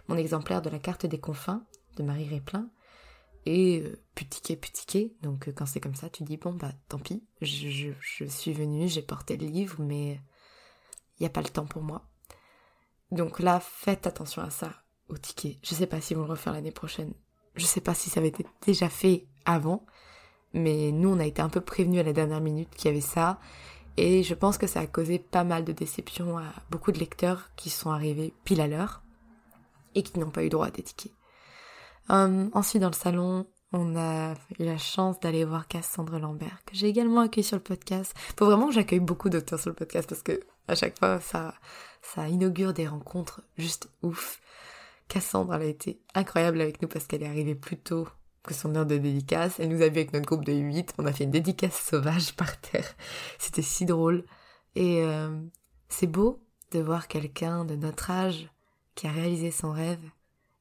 mon 0.09 0.17
exemplaire 0.17 0.63
de 0.63 0.71
la 0.71 0.81
carte 0.81 1.07
des 1.07 1.21
confins 1.21 1.63
de 1.97 2.03
Marie 2.03 2.29
Réplin 2.29 2.69
et 3.47 3.81
euh, 3.81 4.03
plus 4.17 4.27
ticket, 4.27 5.13
Donc 5.23 5.49
euh, 5.49 5.53
quand 5.53 5.67
c'est 5.67 5.81
comme 5.81 5.95
ça, 5.95 6.11
tu 6.11 6.25
dis 6.25 6.37
bon 6.37 6.53
bah 6.53 6.73
tant 6.89 6.99
pis, 6.99 7.25
je, 7.41 7.93
suis 8.29 8.53
venue, 8.53 8.89
j'ai 8.89 9.03
porté 9.03 9.37
le 9.37 9.47
livre, 9.47 9.77
mais 9.79 10.21
il 11.19 11.23
n'y 11.23 11.27
a 11.27 11.31
pas 11.31 11.41
le 11.41 11.49
temps 11.49 11.67
pour 11.67 11.83
moi. 11.83 12.05
Donc 13.11 13.39
là, 13.41 13.61
faites 13.61 14.07
attention 14.07 14.43
à 14.43 14.51
ça, 14.51 14.83
au 15.09 15.17
ticket. 15.17 15.59
Je 15.63 15.75
sais 15.75 15.87
pas 15.87 16.01
si 16.01 16.15
vont 16.15 16.25
le 16.25 16.31
refaire 16.31 16.53
l'année 16.53 16.71
prochaine. 16.71 17.13
Je 17.55 17.65
sais 17.65 17.81
pas 17.81 17.95
si 17.95 18.11
ça 18.11 18.21
avait 18.21 18.29
été 18.29 18.47
déjà 18.65 18.89
fait 18.89 19.27
avant, 19.45 19.85
mais 20.53 20.93
nous 20.93 21.09
on 21.09 21.19
a 21.19 21.27
été 21.27 21.43
un 21.43 21.49
peu 21.49 21.61
prévenus 21.61 22.01
à 22.01 22.05
la 22.05 22.13
dernière 22.13 22.41
minute 22.41 22.71
qu'il 22.77 22.91
y 22.91 22.93
avait 22.93 23.01
ça. 23.01 23.39
Et 23.97 24.23
je 24.23 24.35
pense 24.35 24.59
que 24.59 24.69
ça 24.69 24.81
a 24.81 24.87
causé 24.87 25.19
pas 25.19 25.43
mal 25.43 25.65
de 25.65 25.73
déceptions 25.73 26.39
à 26.39 26.45
beaucoup 26.71 26.93
de 26.93 27.01
lecteurs 27.01 27.51
qui 27.57 27.69
sont 27.69 27.91
arrivés 27.91 28.33
pile 28.45 28.61
à 28.61 28.69
l'heure 28.69 29.03
et 29.97 30.03
qui 30.05 30.19
n'ont 30.21 30.31
pas 30.31 30.45
eu 30.45 30.49
droit 30.49 30.69
à 30.69 30.71
des 30.71 30.83
tickets. 30.83 31.13
Euh, 32.11 32.49
ensuite, 32.53 32.81
dans 32.81 32.91
le 32.91 32.95
salon, 32.95 33.47
on 33.73 33.97
a 33.97 34.35
eu 34.59 34.65
la 34.65 34.79
chance 34.79 35.19
d'aller 35.19 35.45
voir 35.45 35.67
Cassandre 35.67 36.19
Lambert, 36.19 36.61
que 36.65 36.77
j'ai 36.77 36.87
également 36.87 37.23
accueilli 37.23 37.45
sur 37.45 37.57
le 37.57 37.63
podcast. 37.63 38.15
Faut 38.39 38.47
vraiment 38.47 38.69
que 38.69 38.75
j'accueille 38.75 39.01
beaucoup 39.01 39.31
d'auteurs 39.31 39.59
sur 39.59 39.71
le 39.71 39.75
podcast 39.75 40.09
parce 40.09 40.23
que 40.23 40.41
à 40.69 40.75
chaque 40.75 40.99
fois, 40.99 41.19
ça 41.21 42.29
inaugure 42.29 42.73
des 42.73 42.87
rencontres 42.87 43.43
juste 43.57 43.91
ouf. 44.03 44.41
Cassandre, 45.09 45.55
elle 45.55 45.63
a 45.63 45.67
été 45.67 46.01
incroyable 46.15 46.61
avec 46.61 46.83
nous 46.83 46.89
parce 46.89 47.07
qu'elle 47.07 47.23
est 47.23 47.29
arrivée 47.29 47.55
plus 47.55 47.79
tôt 47.79 48.07
que 48.43 48.55
son 48.55 48.75
heure 48.75 48.87
de 48.87 48.97
dédicace. 48.97 49.59
Elle 49.59 49.69
nous 49.69 49.83
a 49.83 49.89
vu 49.89 49.99
avec 49.99 50.13
notre 50.13 50.27
groupe 50.27 50.45
de 50.45 50.53
8. 50.53 50.95
On 50.99 51.07
a 51.07 51.13
fait 51.13 51.25
une 51.25 51.31
dédicace 51.31 51.79
sauvage 51.79 52.35
par 52.37 52.61
terre. 52.61 52.89
C'était 53.39 53.63
si 53.63 53.85
drôle. 53.85 54.25
Et 54.75 55.03
euh, 55.03 55.31
c'est 55.89 56.07
beau 56.07 56.43
de 56.71 56.81
voir 56.81 57.09
quelqu'un 57.09 57.65
de 57.65 57.77
notre 57.77 58.11
âge 58.11 58.51
qui 58.95 59.07
a 59.07 59.13
réalisé 59.13 59.51
son 59.51 59.73
rêve 59.73 60.03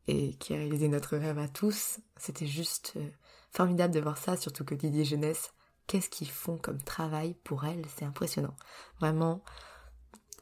et 0.08 0.36
qui 0.36 0.54
a 0.54 0.58
réalisé 0.58 0.88
notre 0.88 1.18
rêve 1.18 1.40
à 1.40 1.48
tous. 1.48 2.00
C'était 2.18 2.48
juste 2.48 2.94
euh, 2.98 3.10
formidable 3.52 3.94
de 3.94 4.00
voir 4.00 4.18
ça, 4.18 4.38
surtout 4.38 4.64
que 4.64 4.76
Didier 4.76 5.06
Jeunesse, 5.06 5.54
qu'est-ce 5.88 6.10
qu'ils 6.10 6.30
font 6.30 6.58
comme 6.58 6.82
travail 6.82 7.36
pour 7.44 7.66
elle, 7.66 7.86
c'est 7.98 8.06
impressionnant. 8.06 8.56
Vraiment, 9.00 9.44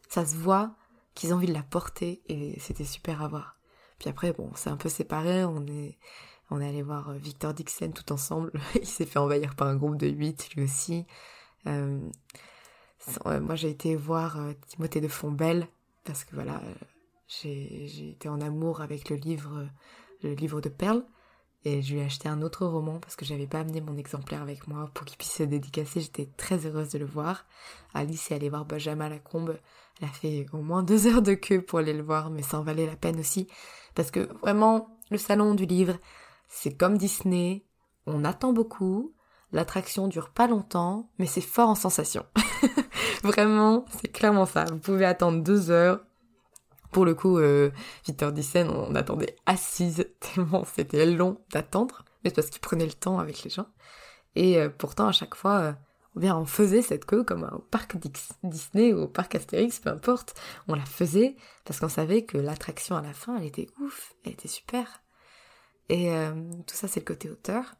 ça 0.10 0.26
se 0.26 0.36
voit 0.36 0.76
qu'ils 1.14 1.34
ont 1.34 1.38
envie 1.38 1.48
de 1.48 1.54
la 1.54 1.64
porter 1.64 2.22
et 2.28 2.60
c'était 2.60 2.86
super 2.86 3.22
à 3.22 3.28
voir. 3.28 3.55
Puis 4.06 4.12
après, 4.12 4.34
bon, 4.34 4.52
c'est 4.54 4.70
un 4.70 4.78
peu 4.78 4.88
séparé, 4.88 5.46
on 5.46 5.66
est, 5.66 5.98
on 6.52 6.62
est 6.62 6.68
allé 6.68 6.84
voir 6.84 7.10
euh, 7.10 7.18
Victor 7.18 7.56
Dixon 7.56 7.90
tout 7.90 8.14
ensemble. 8.14 8.52
Il 8.76 8.86
s'est 8.86 9.08
fait 9.08 9.18
envahir 9.18 9.56
par 9.56 9.68
un 9.68 9.76
groupe 9.76 9.98
de 9.98 10.06
8 10.06 10.52
lui 10.56 10.66
aussi. 10.66 11.08
Euh, 11.66 12.00
moi 13.42 13.56
j'ai 13.56 13.72
été 13.72 13.96
voir 13.96 14.38
Timothée 14.68 15.02
de 15.02 15.08
Fontbelle 15.08 15.68
parce 16.04 16.24
que 16.24 16.36
voilà, 16.36 16.62
j'ai 17.28 18.12
été 18.12 18.30
en 18.30 18.42
amour 18.42 18.82
avec 18.82 19.10
le 19.10 19.16
livre, 19.16 19.68
le 20.22 20.36
livre 20.36 20.62
de 20.62 20.70
Perle. 20.70 21.04
Et 21.68 21.82
je 21.82 21.94
lui 21.94 22.00
ai 22.02 22.06
acheté 22.06 22.30
un 22.30 22.44
autre 22.44 22.68
roman 22.68 23.00
parce 23.00 23.16
que 23.16 23.26
j'avais 23.26 23.48
pas 23.48 23.60
amené 23.60 23.82
mon 23.82 23.98
exemplaire 23.98 24.44
avec 24.44 24.68
moi 24.68 24.92
pour 24.94 25.04
qu'il 25.04 25.18
puisse 25.18 25.34
se 25.34 25.44
dédicacer. 25.44 26.00
J'étais 26.00 26.30
très 26.38 26.68
heureuse 26.68 26.90
de 26.90 27.00
le 27.00 27.06
voir. 27.06 27.46
Alice 27.96 28.30
est 28.30 28.36
allée 28.36 28.50
voir 28.50 28.66
Benjamin 28.66 29.10
Lacombe. 29.10 29.58
Elle 30.00 30.08
a 30.08 30.12
fait 30.12 30.46
au 30.54 30.58
moins 30.58 30.84
deux 30.84 31.08
heures 31.08 31.24
de 31.24 31.34
queue 31.34 31.64
pour 31.64 31.80
aller 31.80 31.94
le 31.94 32.04
voir, 32.04 32.30
mais 32.30 32.44
ça 32.44 32.60
en 32.60 32.64
valait 32.64 32.86
la 32.86 32.96
peine 32.96 33.20
aussi. 33.20 33.48
Parce 33.96 34.12
que 34.12 34.32
vraiment, 34.42 34.96
le 35.10 35.18
salon 35.18 35.56
du 35.56 35.66
livre, 35.66 35.98
c'est 36.48 36.78
comme 36.78 37.00
Disney. 37.00 37.66
On 38.06 38.24
attend 38.26 38.54
beaucoup. 38.54 39.14
L'attraction 39.52 40.08
dure 40.08 40.30
pas 40.30 40.48
longtemps, 40.48 41.10
mais 41.18 41.26
c'est 41.26 41.42
fort 41.42 41.70
en 41.70 41.76
sensation. 41.76 42.26
vraiment, 43.24 43.86
c'est 43.90 44.12
clairement 44.12 44.46
ça. 44.46 44.66
Vous 44.66 44.78
pouvez 44.78 45.06
attendre 45.06 45.42
deux 45.42 45.72
heures. 45.72 46.02
Pour 46.96 47.04
le 47.04 47.14
coup, 47.14 47.40
euh, 47.40 47.72
Victor 48.06 48.32
Dyssen, 48.32 48.70
on 48.70 48.96
attendait 48.96 49.36
assise 49.46 50.08
tellement 50.22 50.64
c'était 50.64 51.06
long 51.06 51.42
d'attendre, 51.52 52.06
mais 52.24 52.30
c'est 52.30 52.38
parce 52.38 52.50
qu'il 52.50 52.62
prenait 52.62 52.86
le 52.86 52.94
temps 52.94 53.20
avec 53.20 53.44
les 53.44 53.50
gens. 53.50 53.68
Et 54.36 54.58
euh, 54.62 54.70
pourtant, 54.70 55.10
à 55.10 55.12
chaque 55.12 55.36
fois, 55.36 55.76
euh, 56.16 56.32
on 56.32 56.46
faisait 56.46 56.82
cette 56.82 57.04
queue 57.04 57.26
comme 57.26 57.50
au 57.52 57.60
parc 57.60 57.98
Disney 58.44 58.94
ou 58.94 59.02
au 59.02 59.08
parc 59.10 59.36
Astérix, 59.36 59.80
peu 59.80 59.90
importe. 59.90 60.36
On 60.70 60.76
la 60.76 60.86
faisait 60.86 61.36
parce 61.66 61.82
qu'on 61.82 61.90
savait 61.90 62.24
que 62.24 62.38
l'attraction 62.38 62.96
à 62.96 63.02
la 63.02 63.12
fin, 63.12 63.36
elle 63.36 63.48
était 63.48 63.68
ouf, 63.82 64.14
elle 64.24 64.32
était 64.32 64.48
super. 64.48 65.02
Et 65.90 66.14
tout 66.66 66.76
ça, 66.76 66.88
c'est 66.88 67.02
le 67.02 67.06
côté 67.06 67.30
auteur. 67.30 67.76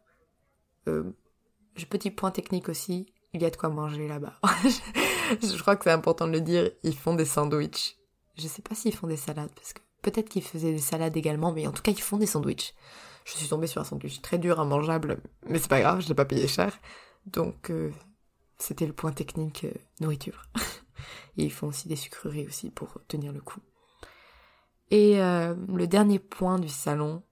Petit 1.90 2.12
point 2.12 2.32
technique 2.32 2.68
aussi, 2.68 3.14
il 3.32 3.42
y 3.42 3.46
a 3.46 3.50
de 3.50 3.56
quoi 3.56 3.70
manger 3.70 4.10
là-bas. 4.10 4.34
je 5.42 5.62
crois 5.62 5.78
que 5.78 5.86
c'est 5.86 5.92
important 5.92 6.28
de 6.28 6.34
le 6.34 6.42
dire, 6.42 6.70
ils 6.84 6.98
font 6.98 7.16
des 7.16 7.24
sandwichs. 7.24 7.98
Je 8.38 8.48
sais 8.48 8.62
pas 8.62 8.76
s'ils 8.76 8.96
font 8.96 9.08
des 9.08 9.18
salades, 9.18 9.52
parce 9.56 9.74
que 9.74 9.82
peut-être 10.02 10.30
qu'ils 10.30 10.44
faisaient 10.44 10.74
des 10.74 10.80
salades 10.80 11.16
également, 11.16 11.52
mais 11.52 11.68
en 11.68 11.72
tout 11.72 11.82
cas, 11.82 11.92
ils 11.92 12.02
font 12.02 12.18
des 12.18 12.26
sandwichs. 12.26 12.74
Je 13.26 13.34
suis 13.34 13.48
tombée 13.48 13.68
sur 13.68 13.82
un 13.82 13.86
sandwich 13.86 14.22
très 14.22 14.38
dur, 14.38 14.62
immangeable, 14.62 15.20
mais 15.48 15.60
c'est 15.60 15.70
pas 15.70 15.82
grave, 15.82 16.02
je 16.02 16.08
l'ai 16.08 16.16
pas 16.16 16.26
payé 16.26 16.48
cher. 16.48 16.78
Donc, 17.26 17.72
euh, 17.72 17.92
c'était 18.58 18.86
le 18.86 18.94
point 18.94 19.12
technique 19.12 19.64
euh, 19.66 19.74
nourriture. 20.00 20.44
Et 21.38 21.44
ils 21.44 21.52
font 21.52 21.68
aussi 21.68 21.88
des 21.88 21.96
sucreries 21.96 22.48
aussi 22.48 22.70
pour 22.70 23.00
tenir 23.08 23.34
le 23.34 23.42
coup. 23.42 23.60
Et 24.92 25.20
euh, 25.22 25.56
le 25.74 25.88
dernier 25.88 26.20
point 26.20 26.60
du 26.60 26.70
salon, 26.70 27.24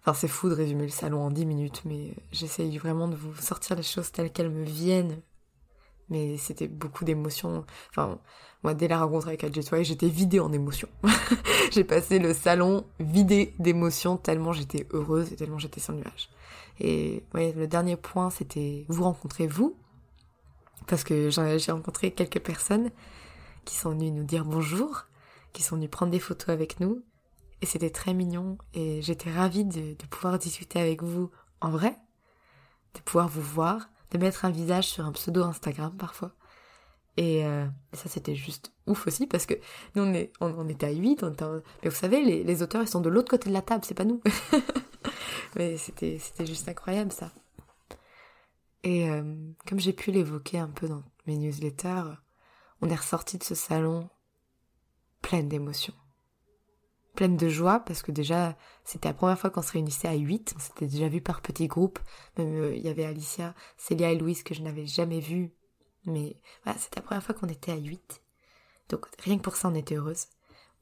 enfin 0.00 0.14
c'est 0.14 0.28
fou 0.28 0.48
de 0.48 0.54
résumer 0.54 0.82
le 0.82 0.90
salon 0.90 1.22
en 1.22 1.30
10 1.30 1.46
minutes, 1.46 1.82
mais 1.84 2.14
j'essaye 2.32 2.76
vraiment 2.78 3.08
de 3.08 3.14
vous 3.14 3.34
sortir 3.36 3.76
les 3.76 3.82
choses 3.82 4.10
telles 4.10 4.32
qu'elles 4.32 4.50
me 4.50 4.64
viennent. 4.64 5.22
Mais 6.10 6.36
c'était 6.38 6.68
beaucoup 6.68 7.04
d'émotions. 7.04 7.64
Enfin, 7.90 8.18
moi 8.62 8.74
dès 8.74 8.88
la 8.88 9.00
rencontre 9.00 9.28
avec 9.28 9.44
Adjetway, 9.44 9.84
j'étais 9.84 10.08
vidée 10.08 10.40
en 10.40 10.52
émotions. 10.52 10.88
j'ai 11.70 11.84
passé 11.84 12.18
le 12.18 12.34
salon 12.34 12.86
vidé 12.98 13.54
d'émotions 13.58 14.16
tellement 14.16 14.52
j'étais 14.52 14.86
heureuse 14.92 15.32
et 15.32 15.36
tellement 15.36 15.58
j'étais 15.58 15.80
sans 15.80 15.92
nuage. 15.92 16.30
Et 16.80 17.24
le 17.34 17.66
dernier 17.66 17.96
point, 17.96 18.30
c'était 18.30 18.84
vous 18.88 19.04
rencontrez 19.04 19.46
vous, 19.46 19.76
parce 20.86 21.04
que 21.04 21.30
j'ai 21.30 21.72
rencontré 21.72 22.12
quelques 22.12 22.40
personnes 22.40 22.90
qui 23.64 23.76
sont 23.76 23.90
venues 23.90 24.10
nous 24.10 24.24
dire 24.24 24.44
bonjour, 24.44 25.04
qui 25.52 25.62
sont 25.62 25.76
venues 25.76 25.88
prendre 25.88 26.12
des 26.12 26.20
photos 26.20 26.50
avec 26.50 26.80
nous, 26.80 27.02
et 27.60 27.66
c'était 27.66 27.90
très 27.90 28.14
mignon, 28.14 28.58
et 28.74 29.02
j'étais 29.02 29.30
ravie 29.30 29.64
de, 29.64 29.94
pouvoir 30.08 30.38
discuter 30.38 30.80
avec 30.80 31.02
vous 31.02 31.30
en 31.60 31.70
vrai, 31.70 31.96
de 32.94 33.00
pouvoir 33.00 33.28
vous 33.28 33.42
voir, 33.42 33.90
de 34.10 34.18
mettre 34.18 34.44
un 34.44 34.50
visage 34.50 34.86
sur 34.86 35.04
un 35.04 35.12
pseudo 35.12 35.44
Instagram 35.44 35.94
parfois. 35.96 36.32
Et, 37.16 37.44
euh, 37.44 37.66
ça 37.92 38.08
c'était 38.08 38.36
juste 38.36 38.72
ouf 38.86 39.06
aussi 39.08 39.26
parce 39.26 39.44
que 39.44 39.54
nous 39.96 40.04
on, 40.04 40.14
est, 40.14 40.32
on, 40.40 40.68
était 40.68 40.86
à 40.86 40.92
8, 40.92 41.24
mais 41.82 41.88
vous 41.90 41.96
savez 41.96 42.22
les, 42.24 42.44
les 42.44 42.62
auteurs 42.62 42.82
ils 42.82 42.88
sont 42.88 43.00
de 43.00 43.08
l'autre 43.08 43.30
côté 43.30 43.48
de 43.48 43.54
la 43.54 43.62
table, 43.62 43.84
c'est 43.84 43.94
pas 43.94 44.04
nous. 44.04 44.22
mais 45.56 45.76
c'était 45.76 46.18
juste 46.46 46.68
incroyable 46.68 47.12
ça. 47.12 47.32
Et 48.84 49.10
euh, 49.10 49.34
comme 49.66 49.80
j'ai 49.80 49.92
pu 49.92 50.12
l'évoquer 50.12 50.58
un 50.58 50.68
peu 50.68 50.88
dans 50.88 51.02
mes 51.26 51.36
newsletters, 51.36 52.14
on 52.80 52.88
est 52.88 52.94
ressorti 52.94 53.38
de 53.38 53.44
ce 53.44 53.54
salon 53.54 54.08
pleine 55.20 55.48
d'émotions. 55.48 55.94
Pleine 57.18 57.36
de 57.36 57.48
joie 57.48 57.80
parce 57.80 58.02
que 58.02 58.12
déjà 58.12 58.56
c'était 58.84 59.08
la 59.08 59.14
première 59.14 59.36
fois 59.36 59.50
qu'on 59.50 59.60
se 59.60 59.72
réunissait 59.72 60.06
à 60.06 60.14
8, 60.14 60.54
on 60.54 60.60
s'était 60.60 60.86
déjà 60.86 61.08
vu 61.08 61.20
par 61.20 61.40
petits 61.40 61.66
groupes, 61.66 61.98
même 62.36 62.54
euh, 62.54 62.76
il 62.76 62.82
y 62.82 62.88
avait 62.88 63.04
Alicia, 63.04 63.56
Célia 63.76 64.12
et 64.12 64.16
Louise 64.16 64.44
que 64.44 64.54
je 64.54 64.62
n'avais 64.62 64.86
jamais 64.86 65.18
vues, 65.18 65.50
mais 66.06 66.36
voilà, 66.62 66.78
c'était 66.78 67.00
la 67.00 67.06
première 67.06 67.24
fois 67.24 67.34
qu'on 67.34 67.48
était 67.48 67.72
à 67.72 67.76
8. 67.76 68.22
Donc 68.90 69.06
rien 69.24 69.36
que 69.36 69.42
pour 69.42 69.56
ça 69.56 69.66
on 69.66 69.74
était 69.74 69.96
heureuse. 69.96 70.26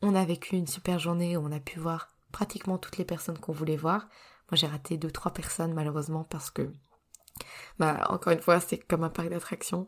On 0.02 0.14
a 0.14 0.26
vécu 0.26 0.57
une 0.57 0.66
super 0.66 0.99
journée 0.99 1.38
où 1.38 1.40
on 1.40 1.52
a 1.52 1.61
pu 1.61 1.78
voir 1.81 2.09
pratiquement 2.33 2.76
toutes 2.76 2.99
les 2.99 3.07
personnes 3.07 3.38
qu'on 3.38 3.52
voulait 3.52 3.78
voir. 3.78 4.07
Moi 4.50 4.57
j'ai 4.57 4.66
raté 4.66 4.99
deux 4.99 5.11
trois 5.11 5.33
personnes 5.33 5.73
malheureusement 5.73 6.25
parce 6.25 6.50
que 6.50 6.71
bah, 7.78 8.07
encore 8.11 8.33
une 8.33 8.40
fois, 8.40 8.61
c'est 8.61 8.78
comme 8.78 9.05
un 9.05 9.11
parc 9.11 9.28
d'attractions. 9.28 9.87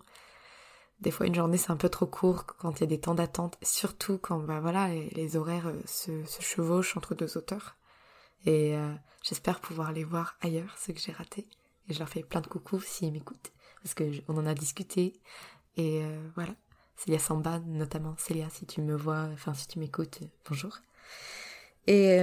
Des 1.01 1.13
fois, 1.13 1.27
une 1.27 1.35
journée, 1.35 1.57
c'est 1.57 1.71
un 1.71 1.77
peu 1.77 1.89
trop 1.89 2.07
court 2.07 2.45
quand 2.45 2.79
il 2.79 2.81
y 2.81 2.85
a 2.85 2.87
des 2.89 2.99
temps 2.99 3.15
d'attente, 3.15 3.57
surtout 3.63 4.19
quand, 4.19 4.41
bah 4.41 4.59
voilà, 4.61 4.89
les, 4.89 5.37
horaires 5.37 5.69
euh, 5.69 5.81
se, 5.87 6.11
chevauchent 6.41 6.97
entre 6.97 7.15
deux 7.15 7.37
auteurs. 7.37 7.77
Et 8.47 8.77
euh, 8.77 8.93
j'espère 9.23 9.61
pouvoir 9.61 9.93
les 9.93 10.03
voir 10.03 10.37
ailleurs, 10.41 10.77
ceux 10.77 10.93
que 10.93 11.01
j'ai 11.01 11.13
ratés. 11.13 11.47
Et 11.89 11.95
je 11.95 12.01
leur 12.01 12.09
fais 12.09 12.23
plein 12.23 12.41
de 12.41 12.49
coucou 12.49 12.81
s'ils 12.81 13.13
m'écoutent, 13.13 13.53
parce 13.83 13.95
que 13.95 14.05
on 14.27 14.37
en 14.39 14.47
a 14.47 14.55
discuté. 14.55 15.13
Et 15.77 16.03
euh, 16.03 16.29
voilà, 16.35 16.55
Célia 16.97 17.21
Samba, 17.21 17.61
notamment. 17.61 18.17
Célia, 18.19 18.51
si 18.51 18.67
tu 18.67 18.83
me 18.83 18.97
vois, 18.97 19.29
enfin 19.33 19.55
si 19.55 19.69
tu 19.69 19.79
m'écoutes, 19.79 20.19
bonjour. 20.49 20.79
Et, 21.87 22.19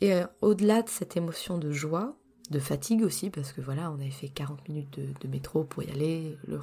et 0.00 0.22
au-delà 0.40 0.82
de 0.82 0.88
cette 0.88 1.16
émotion 1.16 1.58
de 1.58 1.72
joie, 1.72 2.14
de 2.50 2.58
fatigue 2.58 3.02
aussi, 3.02 3.30
parce 3.30 3.52
que 3.52 3.60
voilà, 3.60 3.90
on 3.90 3.94
avait 3.94 4.10
fait 4.10 4.28
40 4.28 4.68
minutes 4.68 5.00
de, 5.00 5.28
métro 5.28 5.64
pour 5.64 5.82
y 5.82 5.90
aller, 5.90 6.38
le 6.46 6.60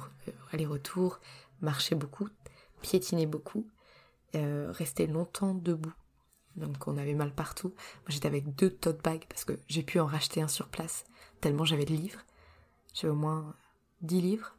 aller-retour, 0.52 1.20
marcher 1.60 1.94
beaucoup, 1.94 2.28
piétiner 2.82 3.26
beaucoup, 3.26 3.66
euh, 4.34 4.70
rester 4.70 5.06
longtemps 5.06 5.54
debout. 5.54 5.92
Donc 6.56 6.86
on 6.86 6.96
avait 6.98 7.14
mal 7.14 7.32
partout. 7.32 7.68
Moi 7.68 8.08
j'étais 8.08 8.28
avec 8.28 8.54
deux 8.54 8.70
tote 8.70 9.02
bags 9.02 9.24
parce 9.28 9.44
que 9.44 9.58
j'ai 9.68 9.82
pu 9.82 9.98
en 9.98 10.06
racheter 10.06 10.42
un 10.42 10.48
sur 10.48 10.68
place, 10.68 11.04
tellement 11.40 11.64
j'avais 11.64 11.84
de 11.84 11.94
livres. 11.94 12.20
J'avais 12.94 13.12
au 13.12 13.16
moins 13.16 13.54
10 14.02 14.20
livres, 14.20 14.56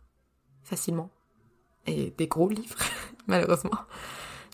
facilement. 0.63 1.10
Et 1.86 2.12
des 2.12 2.27
gros 2.27 2.50
livres, 2.50 2.80
malheureusement. 3.27 3.77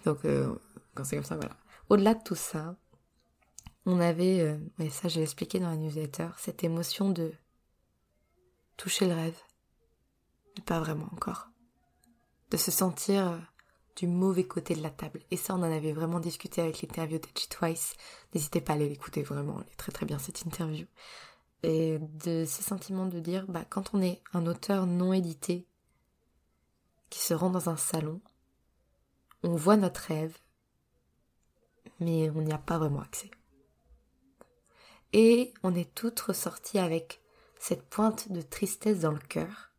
Donc 0.06 0.26
euh, 0.26 0.54
quand 0.94 1.04
c'est 1.04 1.16
comme 1.16 1.26
ça, 1.26 1.36
voilà. 1.36 1.56
Au-delà 1.90 2.14
de 2.14 2.24
tout 2.24 2.36
ça, 2.36 2.76
on 3.90 4.00
avait, 4.00 4.42
euh, 4.42 4.58
et 4.80 4.90
ça 4.90 5.08
j'ai 5.08 5.22
expliqué 5.22 5.60
dans 5.60 5.70
la 5.70 5.76
newsletter, 5.76 6.30
cette 6.38 6.64
émotion 6.64 7.10
de 7.10 7.34
toucher 8.78 9.08
le 9.08 9.16
rêve, 9.16 9.38
mais 10.56 10.64
pas 10.64 10.80
vraiment 10.80 11.10
encore, 11.12 11.48
de 12.52 12.58
se 12.58 12.72
sentir 12.72 13.28
euh, 13.28 13.38
du 13.96 14.08
mauvais 14.08 14.46
côté 14.46 14.76
de 14.76 14.82
la 14.82 14.90
table. 14.90 15.22
Et 15.32 15.38
ça, 15.38 15.56
on 15.56 15.60
en 15.60 15.64
avait 15.64 15.92
vraiment 15.92 16.20
discuté 16.20 16.62
avec 16.62 16.82
l'interview 16.82 17.18
d'Edgy 17.20 17.50
Twice. 17.50 17.96
N'hésitez 18.34 18.62
pas 18.62 18.74
à 18.74 18.76
aller 18.76 18.88
l'écouter, 18.88 19.24
vraiment, 19.24 19.60
elle 19.60 19.72
est 19.74 19.76
très 19.76 19.92
très 19.92 20.06
bien 20.06 20.20
cette 20.20 20.42
interview. 20.42 20.86
Et 21.64 22.00
de 22.00 22.46
ce 22.46 22.64
sentiment 22.64 23.06
de 23.06 23.20
dire, 23.20 23.46
bah, 23.50 23.66
quand 23.70 23.94
on 23.94 24.02
est 24.02 24.22
un 24.34 24.46
auteur 24.46 24.86
non 24.86 25.12
édité, 25.12 25.68
qui 27.10 27.20
se 27.20 27.34
rend 27.34 27.50
dans 27.50 27.70
un 27.70 27.78
salon, 27.78 28.22
on 29.44 29.56
voit 29.56 29.78
notre 29.78 30.02
rêve, 30.02 30.38
mais 32.00 32.30
on 32.30 32.42
n'y 32.42 32.54
a 32.54 32.58
pas 32.58 32.78
vraiment 32.78 33.02
accès. 33.02 33.32
Et 35.14 35.54
on 35.64 35.74
est 35.74 35.94
toutes 35.96 36.20
ressorties 36.20 36.80
avec 36.80 37.22
cette 37.60 37.84
pointe 37.90 38.32
de 38.32 38.42
tristesse 38.42 39.02
dans 39.02 39.12
le 39.12 39.20
cœur, 39.20 39.72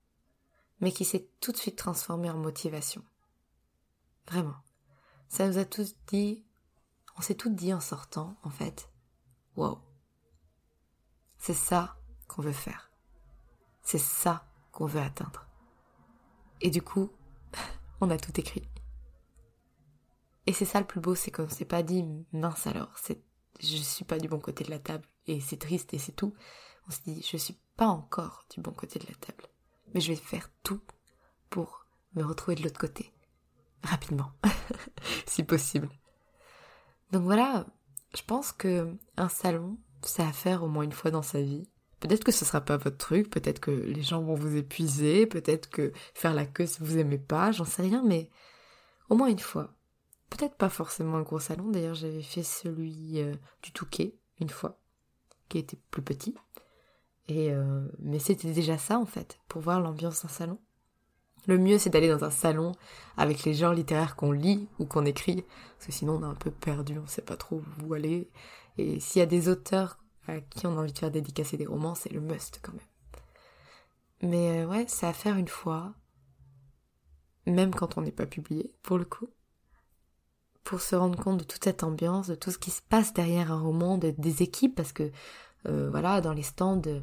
mais 0.80 0.92
qui 0.92 1.04
s'est 1.04 1.28
tout 1.40 1.52
de 1.52 1.56
suite 1.56 1.76
transformée 1.76 2.30
en 2.30 2.36
motivation. 2.36 3.02
Vraiment. 4.28 4.56
Ça 5.28 5.46
nous 5.46 5.58
a 5.58 5.64
tous 5.64 5.94
dit, 6.08 6.44
on 7.16 7.20
s'est 7.20 7.34
toutes 7.34 7.54
dit 7.54 7.72
en 7.72 7.80
sortant, 7.80 8.36
en 8.42 8.50
fait, 8.50 8.90
wow. 9.56 9.78
C'est 11.38 11.54
ça 11.54 11.96
qu'on 12.26 12.42
veut 12.42 12.52
faire. 12.52 12.90
C'est 13.82 13.98
ça 13.98 14.46
qu'on 14.72 14.86
veut 14.86 15.00
atteindre. 15.00 15.46
Et 16.60 16.70
du 16.70 16.82
coup, 16.82 17.10
on 18.00 18.10
a 18.10 18.18
tout 18.18 18.38
écrit. 18.38 18.68
Et 20.46 20.52
c'est 20.52 20.64
ça 20.64 20.80
le 20.80 20.86
plus 20.86 21.00
beau, 21.00 21.14
c'est 21.14 21.30
qu'on 21.30 21.48
s'est 21.48 21.64
pas 21.64 21.82
dit 21.82 22.04
mince 22.32 22.66
alors, 22.66 22.90
c'est 22.98 23.22
je 23.60 23.76
suis 23.76 24.04
pas 24.04 24.18
du 24.18 24.26
bon 24.26 24.40
côté 24.40 24.64
de 24.64 24.70
la 24.70 24.78
table 24.78 25.06
et 25.26 25.40
c'est 25.40 25.58
triste 25.58 25.94
et 25.94 25.98
c'est 25.98 26.12
tout. 26.12 26.34
On 26.88 26.90
se 26.90 27.00
dit 27.02 27.26
je 27.28 27.36
suis 27.36 27.58
pas 27.76 27.86
encore 27.86 28.44
du 28.52 28.60
bon 28.60 28.72
côté 28.72 28.98
de 28.98 29.06
la 29.06 29.14
table, 29.14 29.44
mais 29.94 30.00
je 30.00 30.12
vais 30.12 30.16
faire 30.16 30.50
tout 30.62 30.80
pour 31.48 31.86
me 32.14 32.22
retrouver 32.22 32.56
de 32.56 32.62
l'autre 32.62 32.80
côté 32.80 33.12
rapidement, 33.82 34.32
si 35.26 35.42
possible. 35.42 35.88
Donc 37.12 37.22
voilà, 37.22 37.66
je 38.14 38.22
pense 38.22 38.52
que 38.52 38.94
un 39.16 39.28
salon, 39.28 39.78
c'est 40.02 40.22
à 40.22 40.32
faire 40.32 40.62
au 40.62 40.68
moins 40.68 40.84
une 40.84 40.92
fois 40.92 41.10
dans 41.10 41.22
sa 41.22 41.40
vie. 41.40 41.68
Peut-être 42.00 42.24
que 42.24 42.32
ce 42.32 42.44
sera 42.44 42.62
pas 42.62 42.78
votre 42.78 42.96
truc, 42.96 43.28
peut-être 43.28 43.60
que 43.60 43.70
les 43.70 44.02
gens 44.02 44.22
vont 44.22 44.34
vous 44.34 44.56
épuiser, 44.56 45.26
peut-être 45.26 45.68
que 45.68 45.92
faire 46.14 46.32
la 46.32 46.46
queue 46.46 46.66
si 46.66 46.78
vous 46.80 46.96
aimez 46.96 47.18
pas, 47.18 47.52
j'en 47.52 47.64
sais 47.64 47.82
rien, 47.82 48.02
mais 48.04 48.30
au 49.10 49.16
moins 49.16 49.28
une 49.28 49.38
fois. 49.38 49.74
Peut-être 50.30 50.56
pas 50.56 50.68
forcément 50.68 51.18
un 51.18 51.22
gros 51.22 51.40
salon, 51.40 51.68
d'ailleurs 51.70 51.94
j'avais 51.94 52.22
fait 52.22 52.44
celui 52.44 53.20
euh, 53.20 53.34
du 53.62 53.72
Touquet 53.72 54.14
une 54.38 54.48
fois, 54.48 54.79
qui 55.50 55.58
était 55.58 55.78
plus 55.90 56.00
petit. 56.00 56.34
Et 57.28 57.52
euh, 57.52 57.86
mais 57.98 58.18
c'était 58.18 58.52
déjà 58.52 58.78
ça 58.78 58.98
en 58.98 59.04
fait, 59.04 59.38
pour 59.48 59.60
voir 59.60 59.80
l'ambiance 59.80 60.22
d'un 60.22 60.28
salon. 60.28 60.58
Le 61.46 61.58
mieux 61.58 61.78
c'est 61.78 61.90
d'aller 61.90 62.08
dans 62.08 62.24
un 62.24 62.30
salon 62.30 62.72
avec 63.18 63.44
les 63.44 63.52
genres 63.54 63.74
littéraires 63.74 64.16
qu'on 64.16 64.32
lit 64.32 64.68
ou 64.78 64.86
qu'on 64.86 65.04
écrit, 65.04 65.44
parce 65.76 65.86
que 65.86 65.92
sinon 65.92 66.16
on 66.16 66.22
est 66.22 66.30
un 66.30 66.34
peu 66.34 66.50
perdu, 66.50 66.98
on 66.98 67.06
sait 67.06 67.22
pas 67.22 67.36
trop 67.36 67.62
où 67.84 67.92
aller. 67.92 68.30
Et 68.78 68.98
s'il 69.00 69.20
y 69.20 69.22
a 69.22 69.26
des 69.26 69.48
auteurs 69.48 69.98
à 70.26 70.40
qui 70.40 70.66
on 70.66 70.76
a 70.76 70.80
envie 70.80 70.92
de 70.92 70.98
faire 70.98 71.10
dédicacer 71.10 71.56
des 71.56 71.66
romans, 71.66 71.94
c'est 71.94 72.12
le 72.12 72.20
must 72.20 72.60
quand 72.62 72.72
même. 72.72 72.80
Mais 74.22 74.62
euh, 74.62 74.66
ouais, 74.66 74.84
c'est 74.88 75.06
à 75.06 75.12
faire 75.12 75.36
une 75.36 75.48
fois, 75.48 75.94
même 77.46 77.74
quand 77.74 77.96
on 77.96 78.02
n'est 78.02 78.12
pas 78.12 78.26
publié, 78.26 78.72
pour 78.82 78.98
le 78.98 79.04
coup, 79.04 79.28
pour 80.64 80.80
se 80.80 80.94
rendre 80.96 81.18
compte 81.18 81.38
de 81.38 81.44
toute 81.44 81.64
cette 81.64 81.82
ambiance, 81.82 82.28
de 82.28 82.34
tout 82.34 82.50
ce 82.50 82.58
qui 82.58 82.70
se 82.70 82.82
passe 82.82 83.12
derrière 83.12 83.52
un 83.52 83.60
roman, 83.60 83.98
de, 83.98 84.14
des 84.16 84.42
équipes, 84.42 84.74
parce 84.74 84.92
que 84.92 85.10
euh, 85.66 85.88
voilà, 85.90 86.20
dans 86.20 86.32
les 86.32 86.42
stands 86.42 86.76
de, 86.76 87.02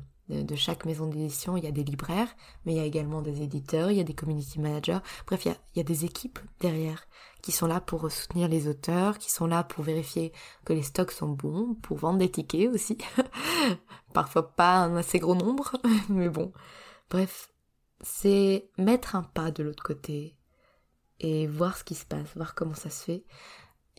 chaque 0.55 0.85
maison 0.85 1.07
d'édition, 1.07 1.57
il 1.57 1.63
y 1.63 1.67
a 1.67 1.71
des 1.71 1.83
libraires, 1.83 2.29
mais 2.65 2.73
il 2.73 2.77
y 2.77 2.81
a 2.81 2.85
également 2.85 3.21
des 3.21 3.41
éditeurs, 3.41 3.91
il 3.91 3.97
y 3.97 4.01
a 4.01 4.03
des 4.03 4.13
community 4.13 4.59
managers, 4.59 4.99
bref, 5.25 5.45
il 5.45 5.49
y 5.49 5.51
a, 5.51 5.57
il 5.75 5.77
y 5.77 5.81
a 5.81 5.85
des 5.85 6.05
équipes 6.05 6.39
derrière 6.59 7.07
qui 7.41 7.51
sont 7.51 7.67
là 7.67 7.79
pour 7.79 8.11
soutenir 8.11 8.49
les 8.49 8.67
auteurs, 8.67 9.19
qui 9.19 9.31
sont 9.31 9.47
là 9.47 9.63
pour 9.63 9.83
vérifier 9.83 10.33
que 10.65 10.73
les 10.73 10.81
stocks 10.81 11.11
sont 11.11 11.29
bons, 11.29 11.75
pour 11.75 11.97
vendre 11.97 12.19
des 12.19 12.29
tickets 12.29 12.73
aussi, 12.73 12.97
parfois 14.13 14.51
pas 14.55 14.79
un 14.79 14.97
assez 14.97 15.19
gros 15.19 15.35
nombre, 15.35 15.73
mais 16.09 16.29
bon, 16.29 16.51
bref, 17.09 17.49
c'est 18.01 18.69
mettre 18.77 19.15
un 19.15 19.23
pas 19.23 19.51
de 19.51 19.63
l'autre 19.63 19.83
côté 19.83 20.36
et 21.19 21.47
voir 21.47 21.77
ce 21.77 21.83
qui 21.83 21.95
se 21.95 22.05
passe, 22.05 22.35
voir 22.35 22.55
comment 22.55 22.75
ça 22.75 22.89
se 22.89 23.03
fait. 23.03 23.23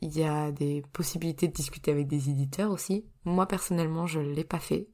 Il 0.01 0.17
y 0.17 0.25
a 0.25 0.53
des 0.53 0.83
possibilités 0.93 1.49
de 1.49 1.53
discuter 1.53 1.91
avec 1.91 2.07
des 2.07 2.31
éditeurs 2.31 2.71
aussi. 2.71 3.05
Moi 3.25 3.47
personnellement, 3.47 4.07
je 4.07 4.21
l'ai 4.21 4.45
pas 4.45 4.61
fait. 4.61 4.89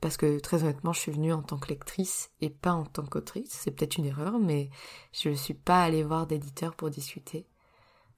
Parce 0.00 0.16
que 0.16 0.38
très 0.38 0.62
honnêtement, 0.62 0.92
je 0.92 1.00
suis 1.00 1.12
venue 1.12 1.32
en 1.32 1.42
tant 1.42 1.58
que 1.58 1.68
lectrice 1.68 2.30
et 2.40 2.48
pas 2.50 2.72
en 2.72 2.84
tant 2.84 3.04
qu'autrice. 3.04 3.50
C'est 3.50 3.70
peut-être 3.70 3.98
une 3.98 4.06
erreur, 4.06 4.38
mais 4.38 4.70
je 5.12 5.28
ne 5.28 5.34
suis 5.34 5.54
pas 5.54 5.82
allée 5.82 6.02
voir 6.02 6.26
d'éditeurs 6.26 6.74
pour 6.74 6.90
discuter. 6.90 7.46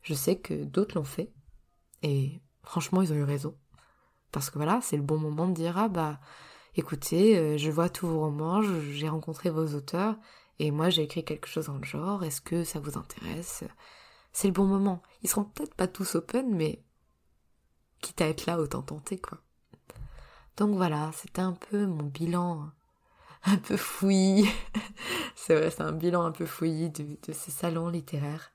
Je 0.02 0.14
sais 0.14 0.36
que 0.36 0.64
d'autres 0.64 0.96
l'ont 0.96 1.04
fait. 1.04 1.32
Et 2.02 2.40
franchement, 2.62 3.02
ils 3.02 3.12
ont 3.12 3.16
eu 3.16 3.24
raison. 3.24 3.56
Parce 4.30 4.48
que 4.50 4.58
voilà, 4.58 4.80
c'est 4.80 4.96
le 4.96 5.02
bon 5.02 5.18
moment 5.18 5.48
de 5.48 5.54
dire, 5.54 5.76
ah 5.76 5.88
bah, 5.88 6.20
écoutez, 6.76 7.36
euh, 7.36 7.58
je 7.58 7.70
vois 7.70 7.88
tous 7.88 8.06
vos 8.06 8.20
romans, 8.20 8.62
j'ai 8.62 9.08
rencontré 9.08 9.50
vos 9.50 9.74
auteurs, 9.74 10.16
et 10.62 10.70
moi 10.70 10.90
j'ai 10.90 11.02
écrit 11.02 11.24
quelque 11.24 11.48
chose 11.48 11.66
dans 11.66 11.76
le 11.76 11.84
genre, 11.84 12.22
est-ce 12.22 12.40
que 12.40 12.62
ça 12.62 12.78
vous 12.78 12.96
intéresse? 12.96 13.64
C'est 14.32 14.46
le 14.46 14.52
bon 14.52 14.64
moment. 14.64 15.02
Ils 15.22 15.28
seront 15.28 15.42
peut-être 15.42 15.74
pas 15.74 15.88
tous 15.88 16.14
open, 16.14 16.54
mais 16.54 16.84
quitte 18.00 18.20
à 18.20 18.28
être 18.28 18.46
là, 18.46 18.60
autant 18.60 18.80
tenter, 18.80 19.18
quoi. 19.18 19.38
Donc 20.56 20.76
voilà, 20.76 21.10
c'était 21.16 21.40
un 21.40 21.54
peu 21.54 21.84
mon 21.86 22.04
bilan 22.04 22.70
un 23.42 23.56
peu 23.56 23.76
fouillis. 23.76 24.48
c'est 25.34 25.56
vrai, 25.56 25.70
c'est 25.72 25.82
un 25.82 25.90
bilan 25.90 26.22
un 26.22 26.30
peu 26.30 26.46
fouillis 26.46 26.90
de, 26.90 27.32
ces 27.32 27.50
salons 27.50 27.88
littéraires. 27.88 28.52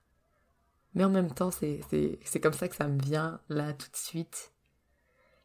Mais 0.94 1.04
en 1.04 1.10
même 1.10 1.34
temps, 1.34 1.52
c'est, 1.52 1.82
c'est, 2.24 2.40
comme 2.40 2.54
ça 2.54 2.70
que 2.70 2.76
ça 2.78 2.88
me 2.88 3.02
vient 3.02 3.42
là 3.50 3.74
tout 3.74 3.92
de 3.92 3.98
suite. 3.98 4.54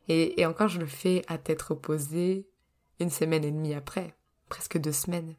Et, 0.06 0.40
et 0.40 0.46
encore, 0.46 0.68
je 0.68 0.78
le 0.78 0.86
fais 0.86 1.24
à 1.26 1.38
tête 1.38 1.62
reposée, 1.62 2.48
une 3.00 3.10
semaine 3.10 3.42
et 3.42 3.50
demie 3.50 3.74
après, 3.74 4.14
presque 4.48 4.78
deux 4.78 4.92
semaines. 4.92 5.34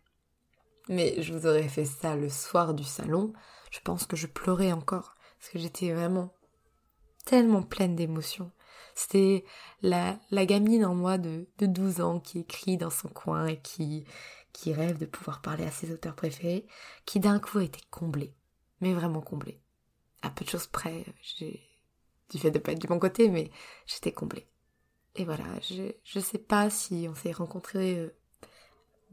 Mais 0.90 1.22
je 1.22 1.34
vous 1.34 1.48
aurais 1.48 1.68
fait 1.68 1.86
ça 1.86 2.16
le 2.16 2.30
soir 2.30 2.74
du 2.74 2.84
salon, 2.84 3.34
je 3.72 3.80
pense 3.80 4.06
que 4.06 4.16
je 4.16 4.28
pleurais 4.28 4.72
encore, 4.72 5.16
parce 5.40 5.50
que 5.50 5.60
j'étais 5.60 5.94
vraiment 5.94 6.34
tellement 7.26 7.64
pleine 7.64 7.96
d'émotions. 7.96 8.52
C'était 8.96 9.46
la, 9.82 10.20
gamine 10.32 10.86
en 10.86 10.94
moi 10.94 11.18
de, 11.18 11.48
de 11.58 11.66
12 11.66 12.02
ans 12.02 12.20
qui 12.20 12.40
écrit 12.40 12.78
dans 12.78 12.90
son 12.90 13.08
coin 13.08 13.48
et 13.48 13.60
qui, 13.62 14.06
rêve 14.68 14.98
de 14.98 15.06
pouvoir 15.06 15.42
parler 15.42 15.66
à 15.66 15.72
ses 15.72 15.92
auteurs 15.92 16.16
préférés, 16.16 16.68
qui 17.06 17.20
d'un 17.20 17.40
coup 17.40 17.60
a 17.60 17.64
été 17.64 17.80
comblée, 17.90 18.36
mais 18.82 18.94
vraiment 18.94 19.22
comblée. 19.22 19.60
À 20.22 20.30
peu 20.30 20.46
de 20.46 20.50
choses 20.50 20.68
près, 20.68 21.06
du 21.40 22.40
fait 22.40 22.52
de 22.52 22.60
pas 22.60 22.74
être 22.74 22.80
du 22.80 22.88
bon 22.88 23.00
côté, 23.00 23.30
mais 23.30 23.52
j'étais 23.86 24.12
comblée. 24.12 24.48
Et 25.16 25.26
voilà, 25.26 25.44
je, 25.62 25.92
je 26.04 26.20
sais 26.20 26.38
pas 26.38 26.70
si 26.70 27.08
on 27.10 27.16
s'est 27.16 27.32
rencontrés 27.32 27.98
euh, 27.98 28.16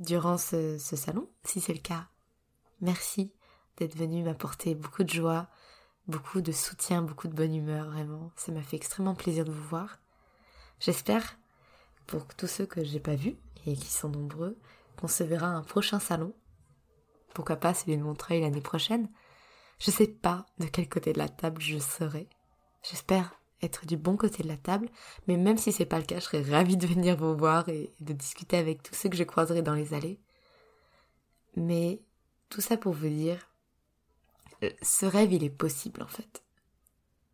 durant 0.00 0.38
ce, 0.38 0.78
salon. 0.78 1.28
Si 1.44 1.60
c'est 1.60 1.74
le 1.74 1.80
cas, 1.80 2.08
merci 2.80 3.32
d'être 3.76 3.96
venu 3.96 4.22
m'apporter 4.22 4.74
beaucoup 4.74 5.04
de 5.04 5.10
joie, 5.10 5.48
beaucoup 6.08 6.40
de 6.40 6.52
soutien, 6.52 7.02
beaucoup 7.02 7.28
de 7.28 7.34
bonne 7.34 7.54
humeur, 7.54 7.90
vraiment. 7.90 8.32
Ça 8.36 8.50
m'a 8.52 8.62
fait 8.62 8.76
extrêmement 8.76 9.14
plaisir 9.14 9.44
de 9.44 9.52
vous 9.52 9.68
voir. 9.68 10.00
J'espère, 10.80 11.38
pour 12.06 12.26
tous 12.34 12.46
ceux 12.46 12.66
que 12.66 12.82
j'ai 12.82 13.00
pas 13.00 13.14
vus, 13.14 13.36
et 13.66 13.74
qui 13.74 13.92
sont 13.92 14.08
nombreux, 14.08 14.58
qu'on 14.98 15.08
se 15.08 15.22
verra 15.22 15.48
un 15.48 15.62
prochain 15.62 16.00
salon. 16.00 16.34
Pourquoi 17.34 17.56
pas 17.56 17.74
celui 17.74 17.96
de 17.96 18.02
Montreuil 18.02 18.40
l'année 18.40 18.60
prochaine? 18.60 19.08
Je 19.78 19.90
sais 19.90 20.06
pas 20.08 20.46
de 20.58 20.66
quel 20.66 20.88
côté 20.88 21.12
de 21.12 21.18
la 21.18 21.28
table 21.28 21.60
je 21.60 21.78
serai. 21.78 22.28
J'espère 22.82 23.39
être 23.62 23.86
du 23.86 23.96
bon 23.96 24.16
côté 24.16 24.42
de 24.42 24.48
la 24.48 24.56
table, 24.56 24.88
mais 25.26 25.36
même 25.36 25.58
si 25.58 25.72
c'est 25.72 25.86
pas 25.86 25.98
le 25.98 26.04
cas, 26.04 26.18
je 26.18 26.24
serais 26.24 26.42
ravie 26.42 26.76
de 26.76 26.86
venir 26.86 27.16
vous 27.16 27.36
voir 27.36 27.68
et 27.68 27.92
de 28.00 28.12
discuter 28.12 28.56
avec 28.56 28.82
tous 28.82 28.94
ceux 28.94 29.08
que 29.08 29.16
je 29.16 29.24
croiserai 29.24 29.62
dans 29.62 29.74
les 29.74 29.94
allées. 29.94 30.18
Mais 31.56 32.00
tout 32.48 32.60
ça 32.60 32.76
pour 32.76 32.92
vous 32.92 33.08
dire, 33.08 33.50
euh, 34.62 34.70
ce 34.82 35.06
rêve 35.06 35.32
il 35.32 35.44
est 35.44 35.50
possible 35.50 36.02
en 36.02 36.08
fait. 36.08 36.42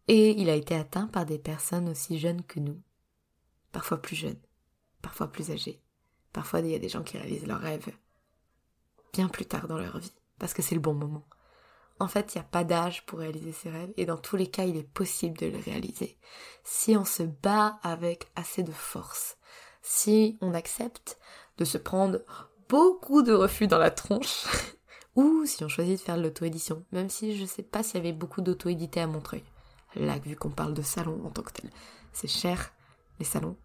Et 0.09 0.41
il 0.41 0.49
a 0.51 0.55
été 0.55 0.75
atteint 0.75 1.09
par 1.09 1.27
des 1.27 1.39
personnes 1.39 1.89
aussi 1.89 2.19
jeunes 2.19 2.45
que 2.45 2.61
nous, 2.61 2.81
parfois 3.73 4.01
plus 4.01 4.17
jeunes, 4.17 4.41
parfois 5.03 5.29
plus 5.29 5.51
âgées. 5.51 5.81
Parfois 6.33 6.61
il 6.61 6.69
y 6.69 6.75
a 6.75 6.79
des 6.79 6.89
gens 6.89 7.03
qui 7.03 7.19
réalisent 7.19 7.47
leurs 7.47 7.61
rêves 7.61 7.91
bien 9.13 9.29
plus 9.29 9.47
tard 9.47 9.67
dans 9.67 9.79
leur 9.79 9.99
vie, 9.99 10.13
parce 10.39 10.53
que 10.55 10.63
c'est 10.63 10.75
le 10.75 10.81
bon 10.81 10.95
moment. 10.95 11.27
En 11.99 12.09
fait, 12.09 12.35
il 12.35 12.39
n'y 12.39 12.43
a 12.43 12.49
pas 12.49 12.65
d'âge 12.65 13.07
pour 13.07 13.21
réaliser 13.21 13.53
ses 13.53 13.71
rêves 13.71 13.93
et 13.97 14.05
dans 14.05 14.19
tous 14.19 14.37
les 14.37 14.49
cas, 14.49 14.65
il 14.65 14.77
est 14.77 14.83
possible 14.83 15.39
de 15.39 15.47
les 15.47 15.61
réaliser. 15.61 16.19
Si 16.63 16.97
on 16.97 17.05
se 17.05 17.23
bat 17.23 17.79
avec 17.83 18.29
assez 18.37 18.63
de 18.63 18.73
force, 18.73 19.39
si 19.83 20.37
on 20.43 20.53
accepte 20.53 21.19
de 21.57 21.65
se 21.65 21.79
prendre 21.79 22.21
beaucoup 22.69 23.23
de 23.23 23.33
refus 23.33 23.67
dans 23.67 23.79
la 23.79 23.91
tronche, 23.91 24.45
ou 25.17 25.47
si 25.47 25.65
on 25.65 25.69
choisit 25.69 25.99
de 25.99 26.05
faire 26.05 26.19
de 26.19 26.23
l'auto-édition, 26.23 26.85
même 26.93 27.09
si 27.09 27.35
je 27.37 27.43
ne 27.43 27.47
sais 27.47 27.63
pas 27.63 27.83
s'il 27.83 27.97
y 27.97 28.01
avait 28.01 28.13
beaucoup 28.13 28.43
d'auto-édité 28.43 29.01
à 29.01 29.07
Montreuil. 29.07 29.45
Là, 29.95 30.19
vu 30.19 30.37
qu'on 30.37 30.51
parle 30.51 30.75
de 30.75 30.83
salon 30.83 31.25
en 31.25 31.31
tant 31.31 31.43
que 31.43 31.53
tel, 31.53 31.71
c'est 32.13 32.29
cher, 32.29 32.73
les 33.19 33.25
salons, 33.25 33.57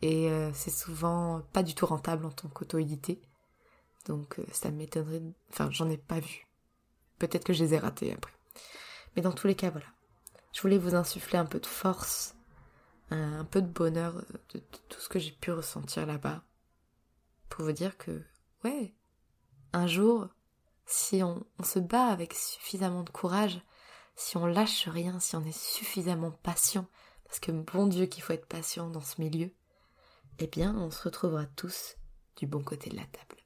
et 0.00 0.30
euh, 0.30 0.50
c'est 0.54 0.70
souvent 0.70 1.42
pas 1.52 1.62
du 1.62 1.74
tout 1.74 1.84
rentable 1.84 2.24
en 2.24 2.30
tant 2.30 2.48
qu'auto-édité. 2.48 3.20
Donc 4.06 4.38
euh, 4.38 4.44
ça 4.52 4.70
m'étonnerait, 4.70 5.22
enfin 5.50 5.68
j'en 5.70 5.90
ai 5.90 5.98
pas 5.98 6.20
vu. 6.20 6.45
Peut-être 7.18 7.44
que 7.44 7.52
je 7.52 7.64
les 7.64 7.74
ai 7.74 7.78
ratés 7.78 8.12
après. 8.12 8.32
Mais 9.14 9.22
dans 9.22 9.32
tous 9.32 9.46
les 9.46 9.54
cas, 9.54 9.70
voilà. 9.70 9.86
Je 10.52 10.60
voulais 10.60 10.78
vous 10.78 10.94
insuffler 10.94 11.38
un 11.38 11.46
peu 11.46 11.60
de 11.60 11.66
force, 11.66 12.34
un, 13.10 13.44
peu 13.44 13.62
de 13.62 13.68
bonheur 13.68 14.24
de, 14.54 14.58
tout 14.88 15.00
ce 15.00 15.08
que 15.08 15.18
j'ai 15.18 15.32
pu 15.32 15.52
ressentir 15.52 16.06
là-bas. 16.06 16.42
Pour 17.48 17.64
vous 17.64 17.72
dire 17.72 17.96
que, 17.98 18.22
ouais, 18.64 18.94
un 19.72 19.86
jour, 19.86 20.28
si 20.86 21.22
on, 21.22 21.44
on 21.58 21.62
se 21.62 21.78
bat 21.78 22.06
avec 22.06 22.32
suffisamment 22.34 23.02
de 23.02 23.10
courage, 23.10 23.60
si 24.14 24.36
on 24.36 24.46
lâche 24.46 24.88
rien, 24.88 25.20
si 25.20 25.36
on 25.36 25.44
est 25.44 25.56
suffisamment 25.56 26.30
patient, 26.30 26.86
parce 27.24 27.38
que 27.38 27.52
bon 27.52 27.86
Dieu 27.86 28.06
qu'il 28.06 28.22
faut 28.22 28.32
être 28.32 28.46
patient 28.46 28.88
dans 28.88 29.00
ce 29.02 29.20
milieu, 29.20 29.50
eh 30.38 30.46
bien 30.46 30.74
on 30.76 30.90
se 30.90 31.02
retrouvera 31.02 31.44
tous 31.44 31.96
du 32.36 32.46
bon 32.46 32.62
côté 32.62 32.90
de 32.90 32.96
la 32.96 33.04
table. 33.04 33.45